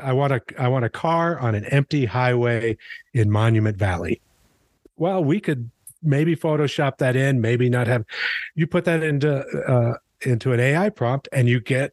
I 0.00 0.12
want 0.12 0.32
a 0.32 0.42
I 0.58 0.68
want 0.68 0.84
a 0.84 0.88
car 0.88 1.38
on 1.38 1.54
an 1.54 1.64
empty 1.66 2.06
highway 2.06 2.76
in 3.12 3.30
Monument 3.30 3.76
Valley. 3.76 4.20
Well, 4.96 5.22
we 5.22 5.40
could 5.40 5.70
maybe 6.02 6.36
Photoshop 6.36 6.98
that 6.98 7.16
in, 7.16 7.40
maybe 7.40 7.68
not 7.68 7.86
have. 7.86 8.04
You 8.54 8.66
put 8.66 8.84
that 8.84 9.02
into 9.02 9.40
uh, 9.40 9.94
into 10.20 10.52
an 10.52 10.60
AI 10.60 10.90
prompt, 10.90 11.28
and 11.32 11.48
you 11.48 11.60
get 11.60 11.92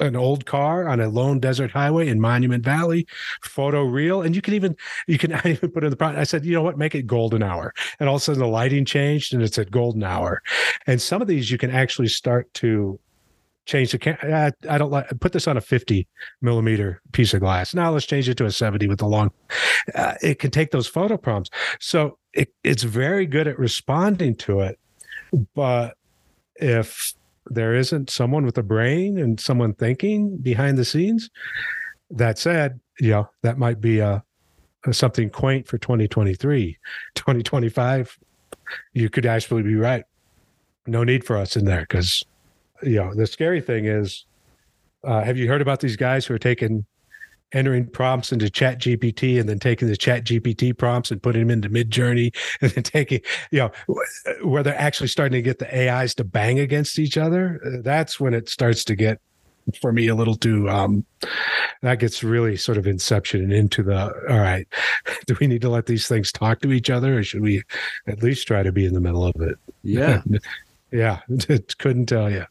an 0.00 0.16
old 0.16 0.46
car 0.46 0.88
on 0.88 1.00
a 1.00 1.08
lone 1.08 1.40
desert 1.40 1.70
highway 1.70 2.08
in 2.08 2.20
Monument 2.20 2.64
Valley, 2.64 3.06
photo 3.42 3.82
real, 3.82 4.22
and 4.22 4.34
you 4.34 4.42
can 4.42 4.54
even 4.54 4.76
you 5.06 5.18
can 5.18 5.32
even 5.44 5.70
put 5.70 5.84
in 5.84 5.90
the 5.90 5.96
prompt. 5.96 6.18
I 6.18 6.24
said, 6.24 6.44
you 6.44 6.52
know 6.52 6.62
what, 6.62 6.78
make 6.78 6.94
it 6.94 7.06
golden 7.06 7.42
hour, 7.42 7.72
and 8.00 8.08
all 8.08 8.16
of 8.16 8.22
a 8.22 8.24
sudden 8.24 8.40
the 8.40 8.48
lighting 8.48 8.84
changed 8.84 9.34
and 9.34 9.42
it's 9.42 9.58
at 9.58 9.70
golden 9.70 10.02
hour, 10.02 10.42
and 10.86 11.00
some 11.00 11.22
of 11.22 11.28
these 11.28 11.50
you 11.50 11.58
can 11.58 11.70
actually 11.70 12.08
start 12.08 12.52
to 12.54 12.98
change 13.68 13.92
the 13.92 13.98
camera. 13.98 14.52
I, 14.68 14.74
I, 14.74 14.78
don't 14.78 14.90
like 14.90 15.06
put 15.20 15.32
this 15.32 15.46
on 15.46 15.58
a 15.58 15.60
50 15.60 16.08
millimeter 16.40 17.02
piece 17.12 17.34
of 17.34 17.40
glass. 17.40 17.74
Now 17.74 17.92
let's 17.92 18.06
change 18.06 18.28
it 18.28 18.36
to 18.38 18.46
a 18.46 18.50
70 18.50 18.88
with 18.88 18.98
the 18.98 19.06
long. 19.06 19.30
Uh, 19.94 20.14
it 20.22 20.38
can 20.38 20.50
take 20.50 20.70
those 20.70 20.86
photo 20.86 21.18
prompts. 21.18 21.50
So 21.78 22.18
it, 22.32 22.48
it's 22.64 22.82
very 22.82 23.26
good 23.26 23.46
at 23.46 23.58
responding 23.58 24.36
to 24.36 24.60
it. 24.60 24.78
But 25.54 25.96
if 26.56 27.14
there 27.50 27.74
isn't 27.74 28.10
someone 28.10 28.44
with 28.44 28.58
a 28.58 28.62
brain 28.62 29.18
and 29.18 29.40
someone 29.40 29.74
thinking 29.74 30.36
behind 30.38 30.78
the 30.78 30.84
scenes, 30.84 31.30
that 32.10 32.38
said, 32.38 32.80
you 33.00 33.10
know, 33.10 33.28
that 33.42 33.58
might 33.58 33.80
be 33.80 33.98
a, 33.98 34.22
a 34.86 34.92
something 34.92 35.30
quaint 35.30 35.66
for 35.66 35.78
2023, 35.78 36.78
2025. 37.14 38.18
You 38.92 39.10
could 39.10 39.26
actually 39.26 39.62
be 39.62 39.74
right. 39.74 40.04
No 40.86 41.04
need 41.04 41.24
for 41.24 41.36
us 41.36 41.56
in 41.56 41.64
there 41.64 41.82
because 41.82 42.24
you 42.82 42.96
know, 42.96 43.14
the 43.14 43.26
scary 43.26 43.60
thing 43.60 43.86
is, 43.86 44.24
uh, 45.04 45.22
have 45.22 45.36
you 45.36 45.48
heard 45.48 45.62
about 45.62 45.80
these 45.80 45.96
guys 45.96 46.26
who 46.26 46.34
are 46.34 46.38
taking 46.38 46.84
entering 47.52 47.86
prompts 47.86 48.32
into 48.32 48.50
chat 48.50 48.78
gpt 48.78 49.40
and 49.40 49.48
then 49.48 49.58
taking 49.58 49.88
the 49.88 49.96
chat 49.96 50.24
gpt 50.24 50.76
prompts 50.76 51.10
and 51.10 51.22
putting 51.22 51.46
them 51.46 51.50
into 51.50 51.70
midjourney 51.70 52.34
and 52.60 52.70
then 52.72 52.84
taking 52.84 53.20
you 53.50 53.58
know 53.58 53.70
where 54.42 54.62
they're 54.62 54.78
actually 54.78 55.08
starting 55.08 55.36
to 55.36 55.42
get 55.42 55.58
the 55.58 55.88
ais 55.88 56.14
to 56.14 56.24
bang 56.24 56.58
against 56.58 56.98
each 56.98 57.16
other 57.16 57.60
that's 57.82 58.20
when 58.20 58.34
it 58.34 58.48
starts 58.48 58.84
to 58.84 58.94
get 58.94 59.20
for 59.80 59.92
me 59.92 60.08
a 60.08 60.14
little 60.14 60.34
too 60.34 60.68
um 60.68 61.04
that 61.82 61.98
gets 61.98 62.24
really 62.24 62.56
sort 62.56 62.78
of 62.78 62.86
inception 62.86 63.42
and 63.42 63.52
into 63.52 63.82
the 63.82 64.12
all 64.30 64.38
right 64.38 64.66
do 65.26 65.36
we 65.40 65.46
need 65.46 65.60
to 65.60 65.68
let 65.68 65.86
these 65.86 66.08
things 66.08 66.32
talk 66.32 66.60
to 66.60 66.72
each 66.72 66.90
other 66.90 67.18
or 67.18 67.22
should 67.22 67.42
we 67.42 67.62
at 68.06 68.22
least 68.22 68.46
try 68.46 68.62
to 68.62 68.72
be 68.72 68.86
in 68.86 68.94
the 68.94 69.00
middle 69.00 69.24
of 69.24 69.34
it? 69.40 69.56
Yeah. 69.82 70.22
Yeah 70.90 71.20
couldn't 71.76 72.06
tell 72.06 72.30
you 72.30 72.46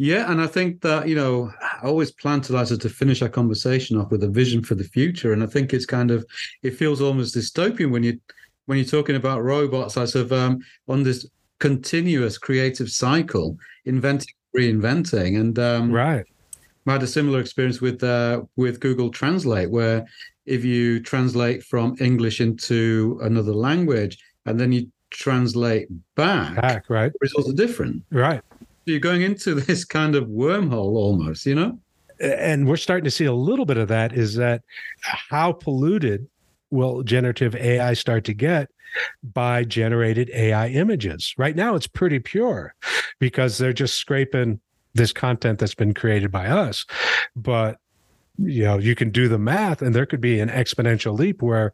yeah, 0.00 0.32
and 0.32 0.40
I 0.40 0.46
think 0.46 0.80
that 0.80 1.08
you 1.08 1.14
know, 1.14 1.52
I 1.60 1.86
always 1.86 2.10
plan 2.10 2.40
to 2.42 2.54
like 2.54 2.68
to 2.68 2.88
finish 2.88 3.20
our 3.20 3.28
conversation 3.28 3.98
off 3.98 4.10
with 4.10 4.24
a 4.24 4.28
vision 4.28 4.62
for 4.62 4.74
the 4.74 4.84
future, 4.84 5.34
and 5.34 5.42
I 5.42 5.46
think 5.46 5.74
it's 5.74 5.84
kind 5.84 6.10
of 6.10 6.24
it 6.62 6.70
feels 6.70 7.02
almost 7.02 7.36
dystopian 7.36 7.90
when 7.90 8.02
you 8.02 8.18
when 8.64 8.78
you're 8.78 8.86
talking 8.86 9.16
about 9.16 9.42
robots 9.42 9.98
as 9.98 10.14
of 10.14 10.32
um, 10.32 10.60
on 10.88 11.02
this 11.02 11.28
continuous 11.58 12.38
creative 12.38 12.88
cycle, 12.88 13.58
inventing, 13.84 14.32
reinventing, 14.56 15.38
and 15.38 15.58
um, 15.58 15.92
right. 15.92 16.24
I 16.86 16.92
had 16.92 17.02
a 17.02 17.06
similar 17.06 17.38
experience 17.38 17.82
with 17.82 18.02
uh, 18.02 18.40
with 18.56 18.80
Google 18.80 19.10
Translate, 19.10 19.70
where 19.70 20.06
if 20.46 20.64
you 20.64 21.00
translate 21.00 21.62
from 21.62 21.94
English 22.00 22.40
into 22.40 23.20
another 23.22 23.52
language 23.52 24.16
and 24.46 24.58
then 24.58 24.72
you 24.72 24.90
translate 25.10 25.88
back, 26.14 26.56
back 26.56 26.88
right, 26.88 27.12
results 27.20 27.50
are 27.50 27.52
different, 27.52 28.02
right 28.10 28.40
you're 28.90 29.00
going 29.00 29.22
into 29.22 29.54
this 29.60 29.84
kind 29.84 30.14
of 30.14 30.24
wormhole 30.24 30.94
almost, 30.94 31.46
you 31.46 31.54
know? 31.54 31.78
And 32.20 32.68
we're 32.68 32.76
starting 32.76 33.04
to 33.04 33.10
see 33.10 33.24
a 33.24 33.32
little 33.32 33.64
bit 33.64 33.78
of 33.78 33.88
that 33.88 34.12
is 34.12 34.34
that 34.34 34.62
how 35.00 35.52
polluted 35.52 36.28
will 36.70 37.02
generative 37.02 37.56
AI 37.56 37.94
start 37.94 38.24
to 38.24 38.34
get 38.34 38.68
by 39.22 39.64
generated 39.64 40.30
AI 40.34 40.68
images? 40.68 41.34
Right 41.38 41.56
now, 41.56 41.74
it's 41.74 41.86
pretty 41.86 42.18
pure 42.18 42.74
because 43.20 43.56
they're 43.56 43.72
just 43.72 43.96
scraping 43.96 44.60
this 44.92 45.12
content 45.12 45.58
that's 45.58 45.74
been 45.74 45.94
created 45.94 46.30
by 46.30 46.46
us. 46.46 46.84
But 47.34 47.78
you 48.42 48.64
know 48.64 48.78
you 48.78 48.94
can 48.94 49.10
do 49.10 49.28
the 49.28 49.38
math 49.38 49.82
and 49.82 49.94
there 49.94 50.06
could 50.06 50.20
be 50.20 50.40
an 50.40 50.48
exponential 50.48 51.18
leap 51.18 51.42
where 51.42 51.72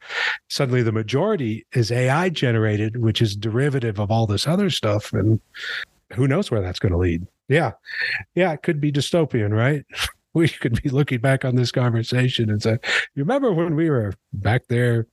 suddenly 0.48 0.83
the 0.83 0.92
majority 0.92 1.64
is 1.72 1.92
ai 1.92 2.29
generated 2.29 2.96
which 2.96 3.22
is 3.22 3.37
derivative 3.37 4.00
of 4.00 4.11
all 4.11 4.26
this 4.26 4.46
other 4.46 4.68
stuff 4.68 5.12
and 5.12 5.40
who 6.16 6.29
knows 6.29 6.50
where 6.50 6.61
that's 6.61 6.79
going 6.79 6.92
to 6.92 6.98
lead? 6.98 7.26
Yeah. 7.48 7.72
Yeah. 8.35 8.52
It 8.52 8.62
could 8.62 8.81
be 8.81 8.92
dystopian, 8.92 9.52
right? 9.52 9.85
We 10.35 10.50
could 10.50 10.83
be 10.83 10.90
looking 10.90 11.20
back 11.20 11.46
on 11.46 11.57
this 11.57 11.72
conversation 11.72 12.50
and 12.50 12.62
say, 12.62 12.72
you 13.14 13.22
remember 13.22 13.55
when 13.55 13.74
we 13.74 13.88
were 13.88 14.12
back 14.35 14.66
there 14.68 15.07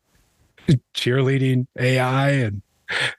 cheerleading 0.93 1.65
AI 1.79 2.29
and, 2.31 2.61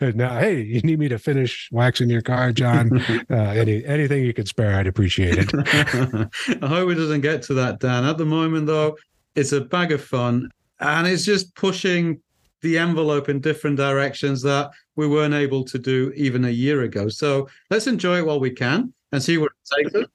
and 0.01 0.15
now, 0.17 0.39
hey, 0.39 0.61
you 0.61 0.83
need 0.83 0.99
me 0.99 1.09
to 1.09 1.19
finish 1.19 1.71
waxing 1.73 2.11
your 2.11 2.21
car, 2.21 2.53
John? 2.53 3.03
Uh, 3.31 3.37
any 3.37 3.83
anything 3.87 4.23
you 4.23 4.35
could 4.35 4.49
spare, 4.49 4.77
I'd 4.77 4.87
appreciate 4.87 5.37
it. 5.39 5.51
I 6.63 6.67
hope 6.67 6.91
it 6.91 6.97
doesn't 6.97 7.23
get 7.23 7.41
to 7.45 7.55
that, 7.55 7.81
Dan. 7.81 8.05
At 8.05 8.19
the 8.19 8.27
moment, 8.27 8.67
though, 8.67 8.99
it's 9.35 9.53
a 9.53 9.63
bag 9.63 9.91
of 9.91 10.05
fun 10.05 10.51
and 10.81 11.07
it's 11.07 11.25
just 11.25 11.55
pushing 11.55 12.21
the 12.61 12.79
envelope 12.79 13.29
in 13.29 13.41
different 13.41 13.77
directions 13.77 14.43
that 14.43 14.71
we 14.97 15.07
weren't 15.07 15.35
able 15.35 15.65
to 15.65 15.79
do 15.79 16.13
even 16.15 16.45
a 16.45 16.51
year 16.51 16.83
ago. 16.83 17.09
So 17.09 17.49
let's 17.71 17.87
enjoy 17.87 18.19
it 18.19 18.27
while 18.27 18.41
we 18.41 18.51
can 18.51 18.93
and 19.13 19.23
see 19.23 19.39
where 19.39 19.49
it 19.49 19.77
takes 19.77 19.95
us. 19.95 20.07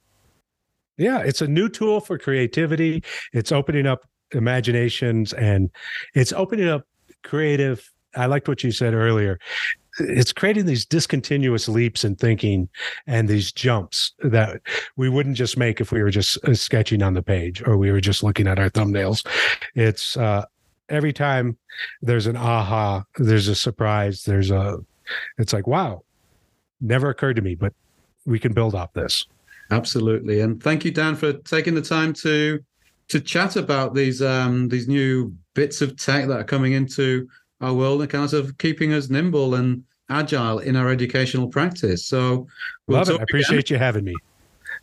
Yeah, 0.98 1.20
it's 1.20 1.42
a 1.42 1.48
new 1.48 1.70
tool 1.70 2.02
for 2.02 2.18
creativity. 2.18 3.04
It's 3.32 3.52
opening 3.52 3.88
up 3.88 4.02
imaginations 4.32 5.34
and 5.34 5.70
it's 6.14 6.34
opening 6.34 6.68
up 6.68 6.84
creative. 7.24 7.90
I 8.16 8.26
liked 8.26 8.48
what 8.48 8.64
you 8.64 8.72
said 8.72 8.94
earlier. 8.94 9.40
It's 10.00 10.34
creating 10.34 10.66
these 10.66 10.86
discontinuous 10.86 11.68
leaps 11.68 12.04
in 12.04 12.16
thinking 12.16 12.70
and 13.08 13.28
these 13.28 13.52
jumps 13.52 14.14
that 14.20 14.62
we 14.98 15.10
wouldn't 15.10 15.36
just 15.36 15.58
make 15.58 15.82
if 15.82 15.92
we 15.92 16.02
were 16.04 16.12
just 16.12 16.38
uh, 16.46 16.54
sketching 16.54 17.02
on 17.02 17.14
the 17.14 17.24
page 17.24 17.62
or 17.66 17.78
we 17.78 17.92
were 17.92 18.02
just 18.02 18.24
looking 18.24 18.48
at 18.48 18.60
our 18.60 18.70
thumbnails. 18.70 19.26
It's 19.76 20.16
uh, 20.16 20.46
every 20.90 21.14
time 21.14 21.58
there's 22.02 22.28
an 22.28 22.36
aha, 22.36 23.04
there's 23.18 23.48
a 23.48 23.56
surprise, 23.56 24.24
there's 24.24 24.52
a, 24.52 24.78
it's 25.38 25.54
like, 25.54 25.68
wow, 25.68 26.04
never 26.82 27.10
occurred 27.10 27.36
to 27.36 27.42
me, 27.42 27.56
but 27.56 27.74
we 28.26 28.40
can 28.40 28.54
build 28.54 28.76
off 28.76 28.94
this. 28.94 29.26
Absolutely. 29.72 30.42
And 30.42 30.62
thank 30.62 30.84
you, 30.84 30.92
Dan, 30.92 31.16
for 31.16 31.34
taking 31.34 31.76
the 31.76 31.82
time 31.82 32.14
to, 32.14 32.60
to 33.10 33.20
chat 33.20 33.56
about 33.56 33.94
these, 33.94 34.22
um, 34.22 34.68
these 34.68 34.88
new 34.88 35.36
bits 35.54 35.82
of 35.82 35.98
tech 35.98 36.28
that 36.28 36.40
are 36.40 36.44
coming 36.44 36.74
into 36.74 37.28
our 37.62 37.74
world 37.74 38.02
and 38.02 38.10
kind 38.10 38.34
of 38.34 38.58
keeping 38.58 38.94
us 38.94 39.10
nimble 39.10 39.56
and 39.56 39.84
agile 40.10 40.60
in 40.60 40.76
our 40.76 40.90
educational 40.90 41.48
practice. 41.48 42.06
So 42.06 42.48
we'll 42.88 42.98
love 43.00 43.10
it. 43.10 43.20
I 43.20 43.24
appreciate 43.24 43.60
again. 43.70 43.76
you 43.76 43.80
having 43.80 44.04
me. 44.06 44.16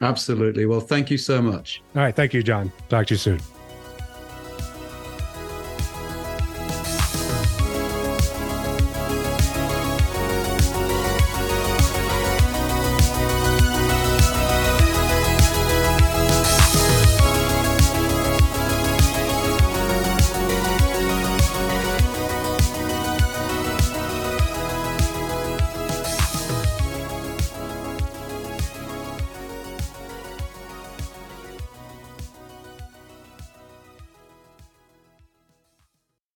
Absolutely. 0.01 0.67
Well, 0.67 0.81
thank 0.81 1.11
you 1.11 1.19
so 1.19 1.41
much. 1.41 1.83
All 1.95 2.03
right. 2.03 2.15
Thank 2.15 2.35
you, 2.35 2.43
John. 2.43 2.71
Talk 2.89 3.07
to 3.09 3.15
you 3.15 3.19
soon. 3.19 3.56